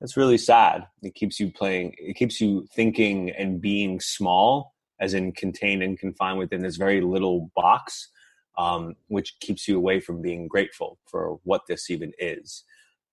[0.00, 0.86] that's really sad.
[1.02, 5.98] It keeps you playing, it keeps you thinking and being small, as in contained and
[5.98, 8.08] confined within this very little box,
[8.56, 12.64] um, which keeps you away from being grateful for what this even is.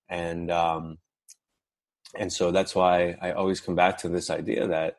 [0.10, 0.98] And, um,
[2.18, 4.96] and so that's why I always come back to this idea that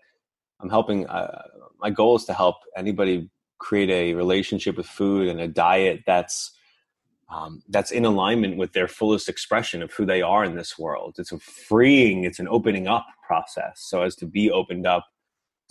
[0.60, 1.42] I'm helping, uh,
[1.80, 6.52] my goal is to help anybody create a relationship with food and a diet that's
[7.30, 11.16] um, that's in alignment with their fullest expression of who they are in this world.
[11.18, 15.06] It's a freeing, it's an opening up process, so as to be opened up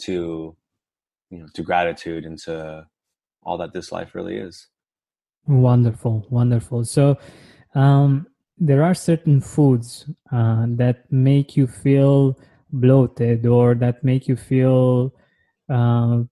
[0.01, 0.55] to,
[1.29, 2.85] you know, to gratitude and to
[3.43, 4.67] all that this life really is.
[5.47, 6.85] Wonderful, wonderful.
[6.85, 7.17] So,
[7.73, 8.27] um,
[8.59, 12.37] there are certain foods uh, that make you feel
[12.71, 15.13] bloated or that make you feel
[15.69, 16.23] uh,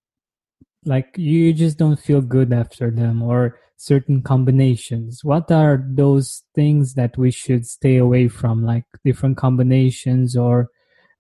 [0.86, 5.24] like you just don't feel good after them or certain combinations.
[5.24, 8.64] What are those things that we should stay away from?
[8.64, 10.70] Like different combinations or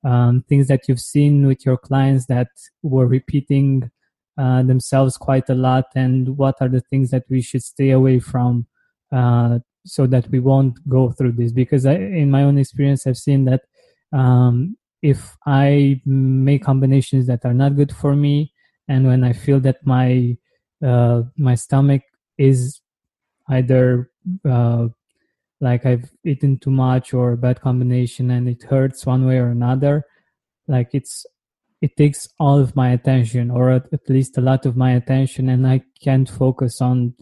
[0.03, 2.49] um, things that you've seen with your clients that
[2.81, 3.91] were repeating
[4.37, 8.19] uh, themselves quite a lot and what are the things that we should stay away
[8.19, 8.67] from
[9.11, 11.51] uh, so that we won't go through this?
[11.51, 13.61] Because I, in my own experience i've seen that
[14.11, 18.51] um, if i make combinations that are not good for me
[18.87, 20.37] and when i feel that my
[20.85, 22.01] uh, my stomach
[22.37, 22.81] is
[23.49, 24.11] either
[24.47, 24.87] uh,
[25.61, 29.47] like I've eaten too much or a bad combination and it hurts one way or
[29.47, 30.03] another,
[30.67, 31.25] like it's
[31.81, 35.49] it takes all of my attention or at, at least a lot of my attention
[35.49, 37.13] and I can't focus on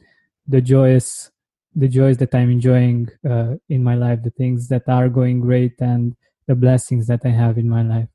[0.48, 1.32] the joyous
[1.76, 5.74] the joys that I'm enjoying uh, in my life, the things that are going great
[5.80, 6.16] and
[6.48, 8.10] the blessings that I have in my life.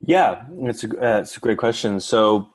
[0.00, 2.00] Yeah, it's a, uh, it's a great question.
[2.00, 2.50] So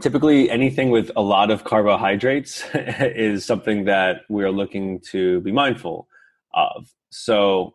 [0.00, 6.08] Typically, anything with a lot of carbohydrates is something that we're looking to be mindful
[6.54, 6.88] of.
[7.10, 7.74] So,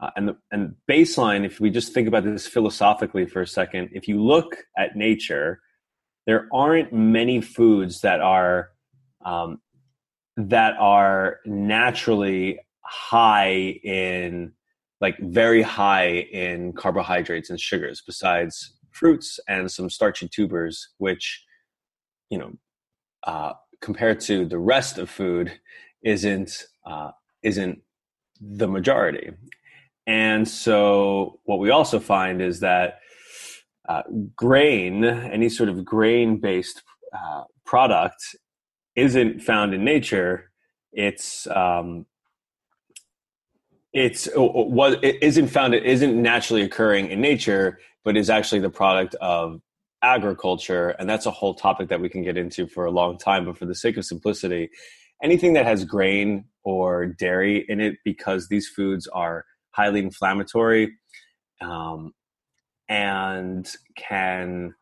[0.00, 3.90] uh, and the, and baseline, if we just think about this philosophically for a second,
[3.92, 5.60] if you look at nature,
[6.26, 8.70] there aren't many foods that are
[9.24, 9.60] um,
[10.36, 14.52] that are naturally high in
[15.00, 21.44] like very high in carbohydrates and sugars besides fruits and some starchy tubers, which
[22.30, 22.52] you know
[23.26, 25.52] uh, compared to the rest of food
[26.02, 27.10] isn't uh,
[27.42, 27.80] isn't
[28.40, 29.30] the majority.
[30.06, 33.00] And so what we also find is that
[33.88, 34.02] uh,
[34.36, 36.82] grain, any sort of grain based
[37.12, 38.36] uh, product,
[38.94, 40.50] isn't found in nature.
[40.92, 42.06] It's um,
[43.92, 45.74] it's what it isn't found.
[45.74, 49.60] It isn't naturally occurring in nature, but is actually the product of
[50.00, 53.44] agriculture, and that's a whole topic that we can get into for a long time.
[53.44, 54.70] But for the sake of simplicity,
[55.20, 60.92] anything that has grain or dairy in it, because these foods are highly inflammatory
[61.60, 62.12] um,
[62.88, 64.72] and can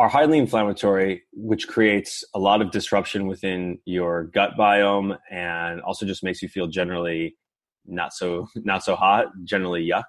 [0.00, 6.04] are highly inflammatory, which creates a lot of disruption within your gut biome, and also
[6.04, 7.36] just makes you feel generally
[7.86, 10.02] not so not so hot, generally yuck.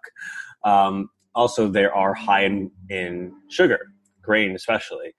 [0.67, 3.79] Um, also, they are high in, in sugar,
[4.21, 5.13] grain especially.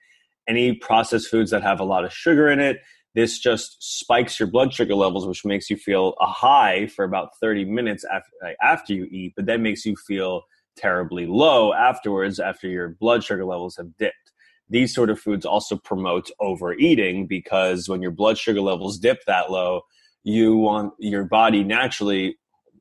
[0.49, 2.79] Any processed foods that have a lot of sugar in it,
[3.15, 7.31] this just spikes your blood sugar levels, which makes you feel a high for about
[7.41, 10.43] 30 minutes after, after you eat, but then makes you feel
[10.77, 14.33] terribly low afterwards after your blood sugar levels have dipped.
[14.69, 19.51] These sort of foods also promote overeating because when your blood sugar levels dip that
[19.51, 19.83] low,
[20.25, 22.37] you want your body naturally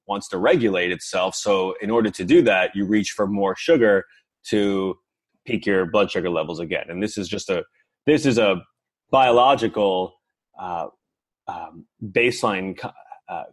[0.07, 1.35] wants to regulate itself.
[1.35, 4.05] So in order to do that, you reach for more sugar
[4.47, 4.97] to
[5.45, 6.85] peak your blood sugar levels again.
[6.89, 7.63] And this is just a
[8.05, 8.61] this is a
[9.11, 10.13] biological
[10.59, 10.87] uh,
[11.47, 12.77] um, baseline
[13.27, 13.43] uh,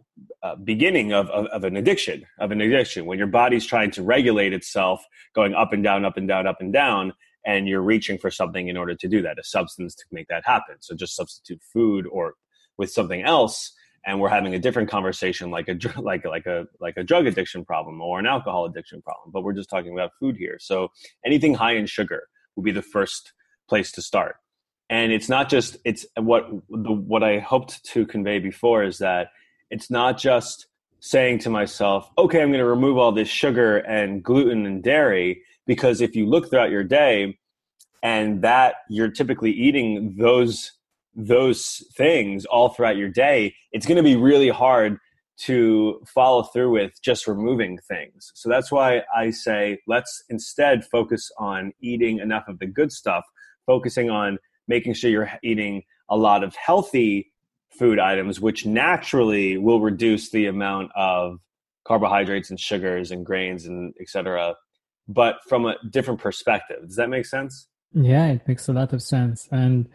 [0.43, 4.03] uh, beginning of, of, of, an addiction of an addiction when your body's trying to
[4.03, 7.11] regulate itself going up and down up and down up and down
[7.45, 10.43] and you're reaching for something in order to do that a substance to make that
[10.45, 12.35] happen so just substitute food or
[12.77, 13.73] with something else
[14.05, 17.63] and we're having a different conversation like a like like a like a drug addiction
[17.65, 20.57] problem or an alcohol addiction problem but we're just talking about food here.
[20.59, 20.89] So
[21.25, 23.33] anything high in sugar would be the first
[23.67, 24.37] place to start.
[24.89, 29.29] And it's not just it's what the what i hoped to convey before is that
[29.69, 30.67] it's not just
[30.99, 35.41] saying to myself okay i'm going to remove all this sugar and gluten and dairy
[35.65, 37.37] because if you look throughout your day
[38.03, 40.73] and that you're typically eating those
[41.15, 44.97] those things all throughout your day it's going to be really hard
[45.37, 51.29] to follow through with just removing things so that's why i say let's instead focus
[51.37, 53.23] on eating enough of the good stuff
[53.65, 54.37] focusing on
[54.67, 57.31] making sure you're eating a lot of healthy
[57.77, 61.39] food items, which naturally will reduce the amount of
[61.85, 64.55] carbohydrates and sugars and grains and etc.
[65.07, 66.81] But from a different perspective.
[66.85, 67.67] Does that make sense?
[67.93, 69.47] Yeah, it makes a lot of sense.
[69.51, 69.89] And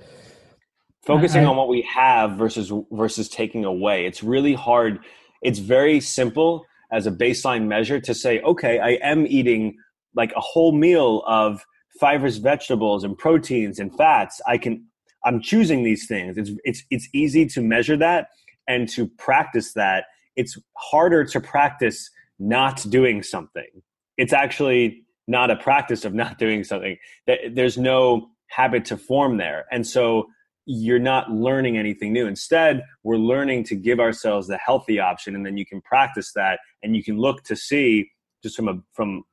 [1.08, 4.06] focusing on what we have versus versus taking away.
[4.06, 5.00] It's really hard.
[5.42, 9.76] It's very simple as a baseline measure to say, okay, I am eating
[10.14, 11.64] like a whole meal of
[11.98, 14.40] fibrous vegetables and proteins and fats.
[14.46, 14.84] I can
[15.24, 16.36] i'm choosing these things.
[16.38, 18.28] It's it's it's easy to measure that
[18.68, 20.04] and to practice that.
[20.36, 23.82] It's harder to practice not doing something.
[24.16, 26.96] It's actually not a practice of not doing something.
[27.26, 29.66] There's no habit to form there.
[29.70, 30.28] And so
[30.70, 32.26] you're not learning anything new.
[32.26, 36.60] Instead we're learning to give ourselves the healthy option and then you can practice that
[36.82, 38.10] and you can look to see
[38.42, 39.24] just from a from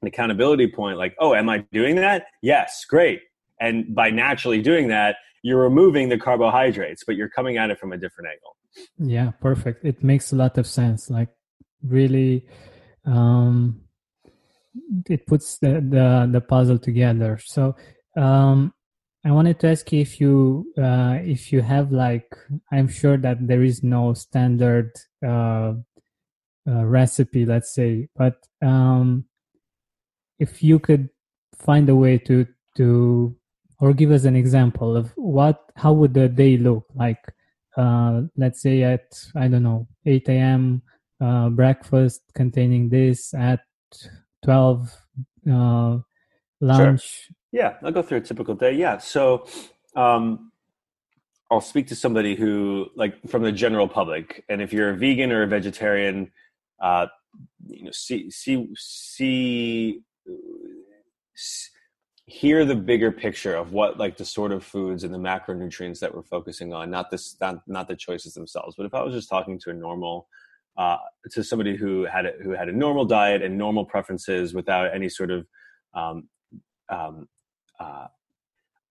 [0.00, 2.26] an accountability point like oh am i doing that?
[2.42, 3.22] Yes great.
[3.60, 7.92] And by naturally doing that you're removing the carbohydrates but you're coming at it from
[7.92, 8.56] a different angle.
[8.98, 9.84] Yeah perfect.
[9.84, 11.30] It makes a lot of sense like
[11.82, 12.46] really
[13.04, 13.80] um
[15.10, 17.40] it puts the the, the puzzle together.
[17.44, 17.74] So
[18.16, 18.72] um
[19.24, 22.36] i wanted to ask you if you uh if you have like
[22.72, 24.90] i'm sure that there is no standard
[25.26, 25.72] uh,
[26.68, 29.24] uh recipe let's say but um
[30.38, 31.08] if you could
[31.56, 32.46] find a way to
[32.76, 33.34] to
[33.80, 37.22] or give us an example of what how would the day look like
[37.76, 40.82] uh, let's say at i don't know 8 a.m
[41.20, 43.60] uh, breakfast containing this at
[44.44, 44.94] 12
[45.50, 45.98] uh,
[46.60, 47.34] lunch sure.
[47.52, 48.72] Yeah i'll go through a typical day.
[48.72, 49.46] Yeah so
[49.96, 50.52] um,
[51.50, 55.32] i'll speak to somebody who like from the general public and if you're a vegan
[55.32, 56.30] or a vegetarian
[56.80, 57.06] uh,
[57.66, 60.00] you know see see see
[62.28, 66.14] hear the bigger picture of what like the sort of foods and the macronutrients that
[66.14, 68.74] we're focusing on not this not, not the choices themselves.
[68.76, 70.28] But if i was just talking to a normal
[70.76, 70.98] uh,
[71.30, 75.08] to somebody who had a, who had a normal diet and normal preferences without any
[75.08, 75.46] sort of
[75.94, 76.28] um,
[76.90, 77.26] um,
[77.78, 78.06] uh,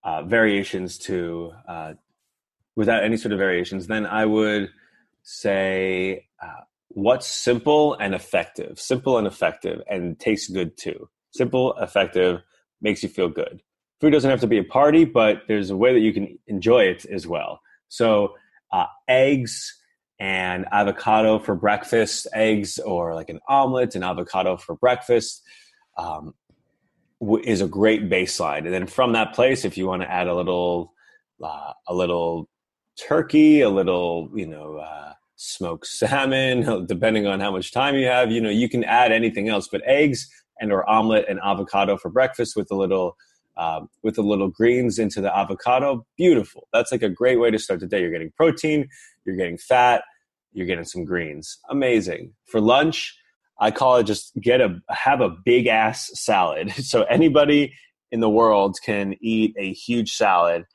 [0.03, 1.93] uh, variations to uh,
[2.75, 4.69] without any sort of variations then i would
[5.23, 12.41] say uh, what's simple and effective simple and effective and tastes good too simple, effective,
[12.81, 13.61] makes you feel good.
[14.01, 16.83] food doesn't have to be a party, but there's a way that you can enjoy
[16.83, 17.61] it as well.
[17.87, 18.35] So,
[18.71, 19.73] uh, eggs
[20.19, 25.41] and avocado for breakfast, eggs or like an omelet and avocado for breakfast
[25.97, 26.33] um,
[27.43, 28.59] is a great baseline.
[28.59, 30.93] And then from that place, if you want to add a little,
[31.43, 32.47] uh, a little
[32.95, 38.31] turkey, a little, you know, uh, smoked salmon, depending on how much time you have,
[38.31, 42.09] you know, you can add anything else, but eggs and or omelet and avocado for
[42.09, 43.15] breakfast with a little
[43.57, 46.05] um, with the little greens into the avocado.
[46.15, 46.67] Beautiful.
[46.73, 48.01] That's like a great way to start the day.
[48.01, 48.87] You're getting protein,
[49.25, 50.03] you're getting fat,
[50.53, 51.57] you're getting some greens.
[51.69, 52.33] Amazing.
[52.45, 53.17] For lunch,
[53.59, 56.73] I call it just get a have a big ass salad.
[56.83, 57.73] So anybody
[58.11, 60.65] in the world can eat a huge salad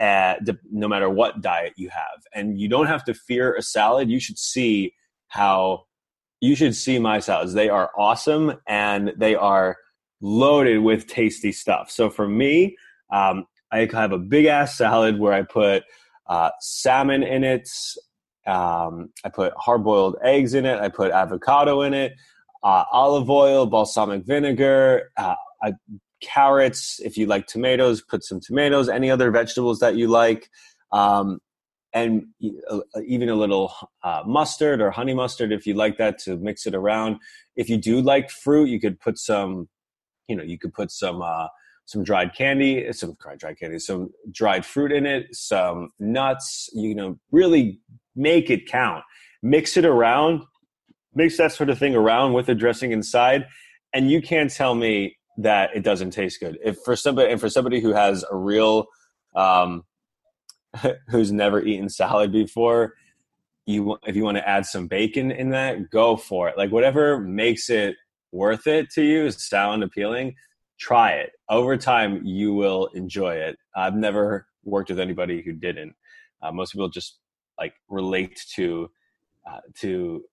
[0.00, 0.40] at,
[0.70, 2.20] no matter what diet you have.
[2.34, 4.10] And you don't have to fear a salad.
[4.10, 4.92] You should see
[5.28, 5.84] how
[6.40, 7.54] you should see my salads.
[7.54, 9.76] They are awesome and they are
[10.20, 11.90] loaded with tasty stuff.
[11.90, 12.76] So for me,
[13.12, 15.84] um, I have a big ass salad where I put
[16.26, 17.68] uh, salmon in it.
[18.46, 20.80] Um, I put hard boiled eggs in it.
[20.80, 22.14] I put avocado in it,
[22.62, 25.72] uh, olive oil, balsamic vinegar, uh, I,
[26.22, 27.00] carrots.
[27.00, 28.88] If you like tomatoes, put some tomatoes.
[28.88, 30.48] Any other vegetables that you like.
[30.92, 31.40] Um,
[31.94, 32.24] and
[32.70, 36.66] uh, even a little uh, mustard or honey mustard if you like that to mix
[36.66, 37.16] it around.
[37.56, 39.68] If you do like fruit, you could put some
[40.28, 41.48] you know you could put some uh,
[41.84, 46.70] some dried candy, some dried candy, some dried fruit in it, some nuts.
[46.72, 47.80] You know, really
[48.16, 49.04] make it count.
[49.42, 50.42] Mix it around,
[51.14, 53.46] mix that sort of thing around with the dressing inside,
[53.92, 56.58] and you can't tell me that it doesn't taste good.
[56.64, 58.86] If for somebody and for somebody who has a real
[59.34, 59.84] um,
[61.08, 62.94] who's never eaten salad before,
[63.66, 66.58] you if you want to add some bacon in that, go for it.
[66.58, 67.96] Like whatever makes it
[68.32, 70.34] worth it to you, sound appealing,
[70.78, 71.32] try it.
[71.48, 73.56] Over time, you will enjoy it.
[73.76, 75.94] I've never worked with anybody who didn't.
[76.42, 77.18] Uh, most people just
[77.58, 78.90] like relate to
[79.48, 80.24] uh, to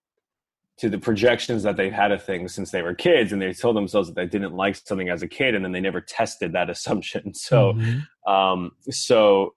[0.79, 3.75] to the projections that they've had of things since they were kids and they told
[3.75, 6.69] themselves that they didn't like something as a kid and then they never tested that
[6.75, 8.31] assumption so mm-hmm.
[8.31, 9.53] um, so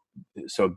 [0.46, 0.76] so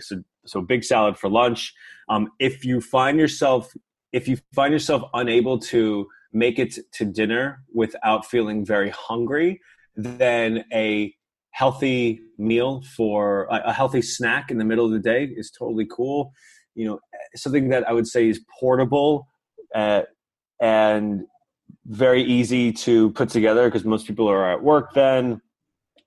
[0.00, 1.72] so so big salad for lunch
[2.08, 3.72] um, if you find yourself
[4.12, 9.60] if you find yourself unable to make it to dinner without feeling very hungry,
[9.96, 11.14] then a
[11.50, 16.32] healthy meal for a healthy snack in the middle of the day is totally cool.
[16.74, 17.00] You know,
[17.34, 19.26] something that I would say is portable
[19.74, 20.02] uh,
[20.60, 21.22] and
[21.86, 25.40] very easy to put together because most people are at work then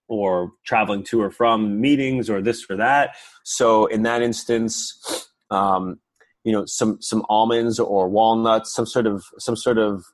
[0.07, 3.15] or traveling to or from meetings or this or that.
[3.43, 5.99] So in that instance, um,
[6.43, 10.05] you know, some some almonds or walnuts, some sort of some sort of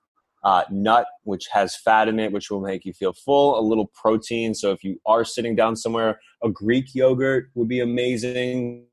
[0.44, 3.92] uh, nut, which has fat in it, which will make you feel full, a little
[3.94, 4.56] protein.
[4.56, 8.88] So if you are sitting down somewhere, a Greek yogurt would be amazing,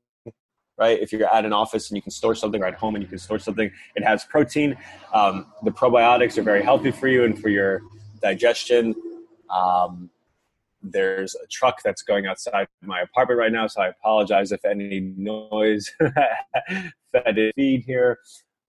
[0.79, 0.99] right?
[0.99, 3.09] If you're at an office and you can store something, or at home and you
[3.09, 4.77] can store something, it has protein.
[5.13, 7.81] Um, the probiotics are very healthy for you and for your
[8.21, 8.95] digestion.
[9.49, 10.09] Um,
[10.81, 15.13] there's a truck that's going outside my apartment right now, so I apologize if any
[15.17, 15.91] noise
[17.11, 18.19] fed feed here.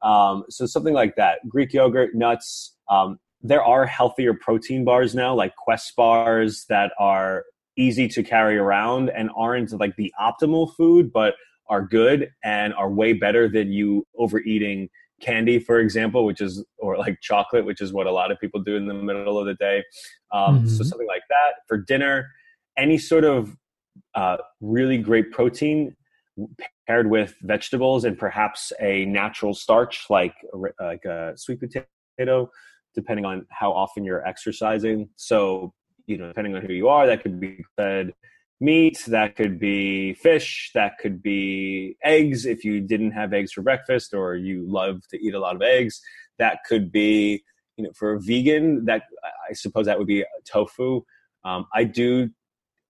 [0.03, 1.49] Um, so something like that.
[1.49, 2.75] Greek yogurt, nuts.
[2.89, 7.45] Um, there are healthier protein bars now, like Quest bars that are
[7.77, 11.35] easy to carry around and aren't like the optimal food, but
[11.71, 14.91] are good and are way better than you overeating
[15.23, 18.61] candy, for example, which is or like chocolate, which is what a lot of people
[18.63, 19.83] do in the middle of the day.
[20.33, 20.67] Um, mm-hmm.
[20.67, 22.29] So something like that for dinner.
[22.77, 23.57] Any sort of
[24.15, 25.97] uh, really great protein
[26.87, 30.35] paired with vegetables and perhaps a natural starch like
[30.81, 32.49] like a sweet potato
[32.95, 35.73] depending on how often you're exercising so
[36.07, 38.13] you know depending on who you are that could be fed
[38.61, 43.63] meat that could be fish that could be eggs if you didn't have eggs for
[43.63, 46.01] breakfast or you love to eat a lot of eggs.
[46.39, 47.43] That could be
[47.77, 49.05] you know for a vegan that
[49.49, 51.03] i suppose that would be tofu.
[51.45, 52.31] Um, i do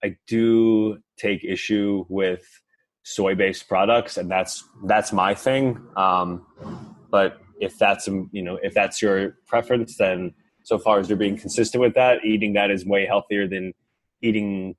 [0.02, 2.44] i do take issue with
[3.02, 5.80] soy based products and that's that's my thing.
[5.96, 6.46] Um,
[7.10, 11.38] but if that's you know if that's your preference then so far as you're being
[11.38, 13.72] consistent with that eating that is way healthier than
[14.22, 14.74] eating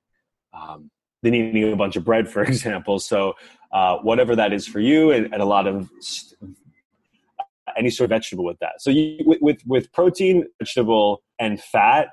[0.54, 0.90] um,
[1.24, 3.34] than eating a bunch of bread for example so
[3.72, 6.56] uh, whatever that is for you and, and a lot of st-
[7.78, 12.10] any sort of vegetable with that so you, with, with protein vegetable and fat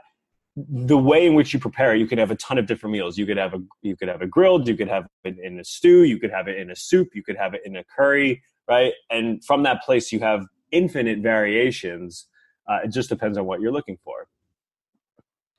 [0.69, 3.17] the way in which you prepare you could have a ton of different meals.
[3.19, 5.65] You could have a you could have a grilled, you could have it in a
[5.65, 8.43] stew, you could have it in a soup, you could have it in a curry,
[8.69, 8.93] right?
[9.11, 12.27] And from that place, you have infinite variations.
[12.69, 14.27] Uh, it just depends on what you're looking for.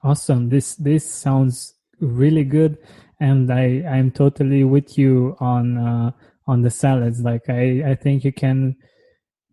[0.03, 0.49] Awesome.
[0.49, 2.77] This this sounds really good,
[3.19, 6.11] and I I'm totally with you on uh,
[6.47, 7.21] on the salads.
[7.21, 8.75] Like I I think you can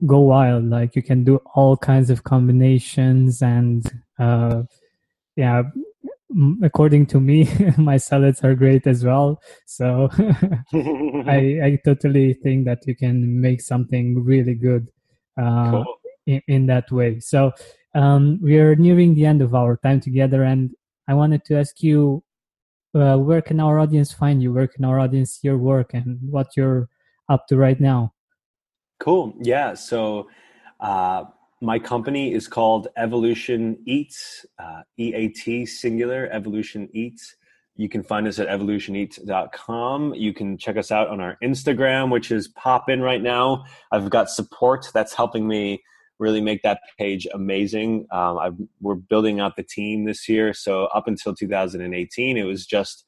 [0.04, 0.64] go wild.
[0.64, 4.62] Like you can do all kinds of combinations and uh,
[5.36, 5.62] yeah.
[6.62, 9.40] According to me, my salads are great as well.
[9.64, 10.08] So
[10.74, 14.90] I I totally think that you can make something really good
[15.40, 15.84] uh, cool.
[16.26, 17.20] in, in that way.
[17.20, 17.52] So
[17.94, 20.74] um, we are nearing the end of our time together, and
[21.08, 22.22] I wanted to ask you,
[22.96, 24.52] uh, where can our audience find you?
[24.52, 26.88] Where can our audience see your work and what you're
[27.28, 28.12] up to right now?
[28.98, 29.34] Cool.
[29.40, 29.74] Yeah.
[29.74, 30.28] So
[30.80, 31.24] uh,
[31.60, 34.14] my company is called EvolutionEat,
[34.58, 37.20] uh, E A T singular, EvolutionEat.
[37.76, 40.14] You can find us at evolutioneat.com.
[40.14, 43.64] You can check us out on our Instagram, which is popping right now.
[43.92, 45.82] I've got support that's helping me
[46.18, 48.06] really make that page amazing.
[48.12, 50.54] Um, we're building out the team this year.
[50.54, 53.04] So up until 2018, it was just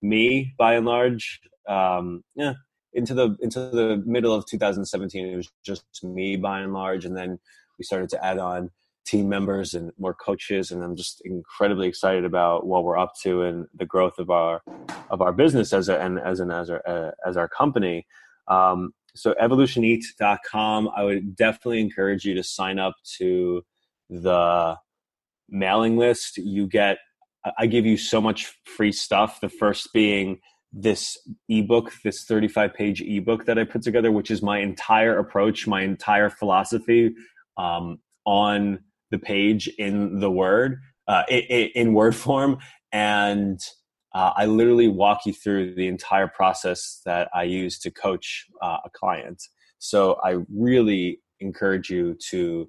[0.00, 1.40] me by and large.
[1.68, 2.54] Um, yeah,
[2.94, 7.16] into the into the middle of 2017 it was just me by and large and
[7.16, 7.38] then
[7.78, 8.70] we started to add on
[9.04, 13.42] team members and more coaches and i'm just incredibly excited about what we're up to
[13.42, 14.62] and the growth of our
[15.10, 18.06] of our business as a, and as an as our uh, as our company
[18.48, 23.62] um, so evolutioneat.com i would definitely encourage you to sign up to
[24.10, 24.76] the
[25.48, 26.98] mailing list you get
[27.58, 30.38] i give you so much free stuff the first being
[30.72, 35.66] this ebook, this 35 page ebook that I put together, which is my entire approach,
[35.66, 37.14] my entire philosophy
[37.58, 38.78] um, on
[39.10, 42.58] the page in the word, uh, in, in, word form.
[42.90, 43.60] And
[44.14, 48.78] uh, I literally walk you through the entire process that I use to coach uh,
[48.84, 49.42] a client.
[49.78, 52.68] So I really encourage you to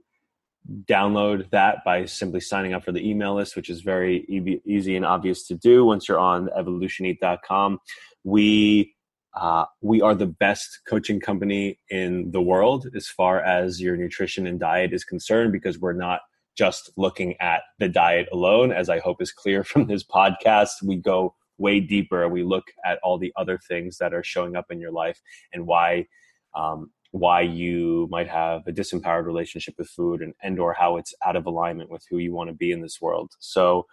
[0.86, 4.96] download that by simply signing up for the email list, which is very e- easy
[4.96, 7.80] and obvious to do once you're on evolutioneat.com.
[8.24, 8.96] We
[9.36, 14.46] uh, we are the best coaching company in the world as far as your nutrition
[14.46, 16.22] and diet is concerned because we're not
[16.56, 20.84] just looking at the diet alone, as I hope is clear from this podcast.
[20.84, 24.72] We go way deeper we look at all the other things that are showing up
[24.72, 25.22] in your life
[25.54, 26.08] and why
[26.56, 31.14] um, why you might have a disempowered relationship with food and, and or how it's
[31.26, 33.86] out of alignment with who you want to be in this world so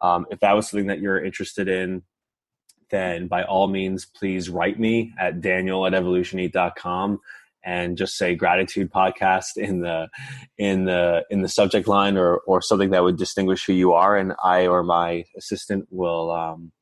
[0.00, 2.02] um, if that was something that you're interested in
[2.90, 7.18] then by all means please write me at daniel at evolutioneat.com
[7.64, 10.08] and just say gratitude podcast in the
[10.56, 14.16] in the in the subject line or or something that would distinguish who you are
[14.16, 16.72] and i or my assistant will um,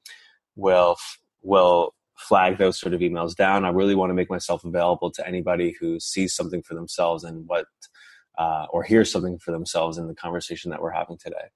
[0.55, 0.97] will
[1.43, 3.65] will flag those sort of emails down.
[3.65, 7.47] I really want to make myself available to anybody who sees something for themselves and
[7.47, 7.67] what,
[8.39, 11.51] uh, or hears something for themselves in the conversation that we're having today.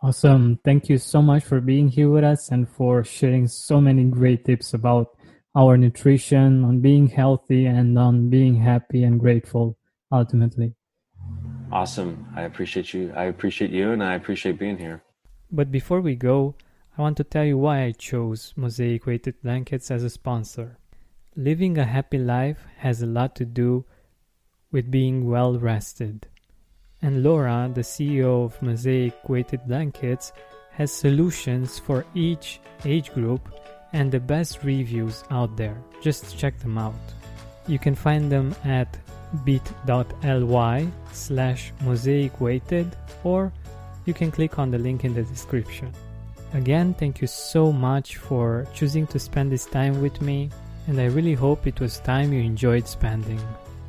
[0.00, 0.58] Awesome.
[0.64, 4.44] Thank you so much for being here with us and for sharing so many great
[4.44, 5.16] tips about
[5.54, 9.76] our nutrition, on being healthy, and on being happy and grateful
[10.10, 10.74] ultimately.
[11.70, 12.26] Awesome.
[12.36, 13.12] I appreciate you.
[13.16, 15.02] I appreciate you and I appreciate being here.
[15.50, 16.54] But before we go,
[16.96, 20.78] I want to tell you why I chose Mosaic Weighted Blankets as a sponsor.
[21.34, 23.86] Living a happy life has a lot to do
[24.70, 26.26] with being well rested.
[27.00, 30.32] And Laura, the CEO of Mosaic Weighted Blankets,
[30.72, 33.48] has solutions for each age group
[33.92, 35.76] and the best reviews out there.
[36.00, 36.94] Just check them out.
[37.66, 38.98] You can find them at
[39.44, 43.52] bit.ly slash mosaic weighted or
[44.04, 45.92] you can click on the link in the description.
[46.54, 50.50] Again, thank you so much for choosing to spend this time with me,
[50.86, 53.40] and I really hope it was time you enjoyed spending.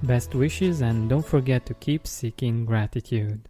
[0.03, 3.49] Best wishes, and don't forget to keep seeking gratitude.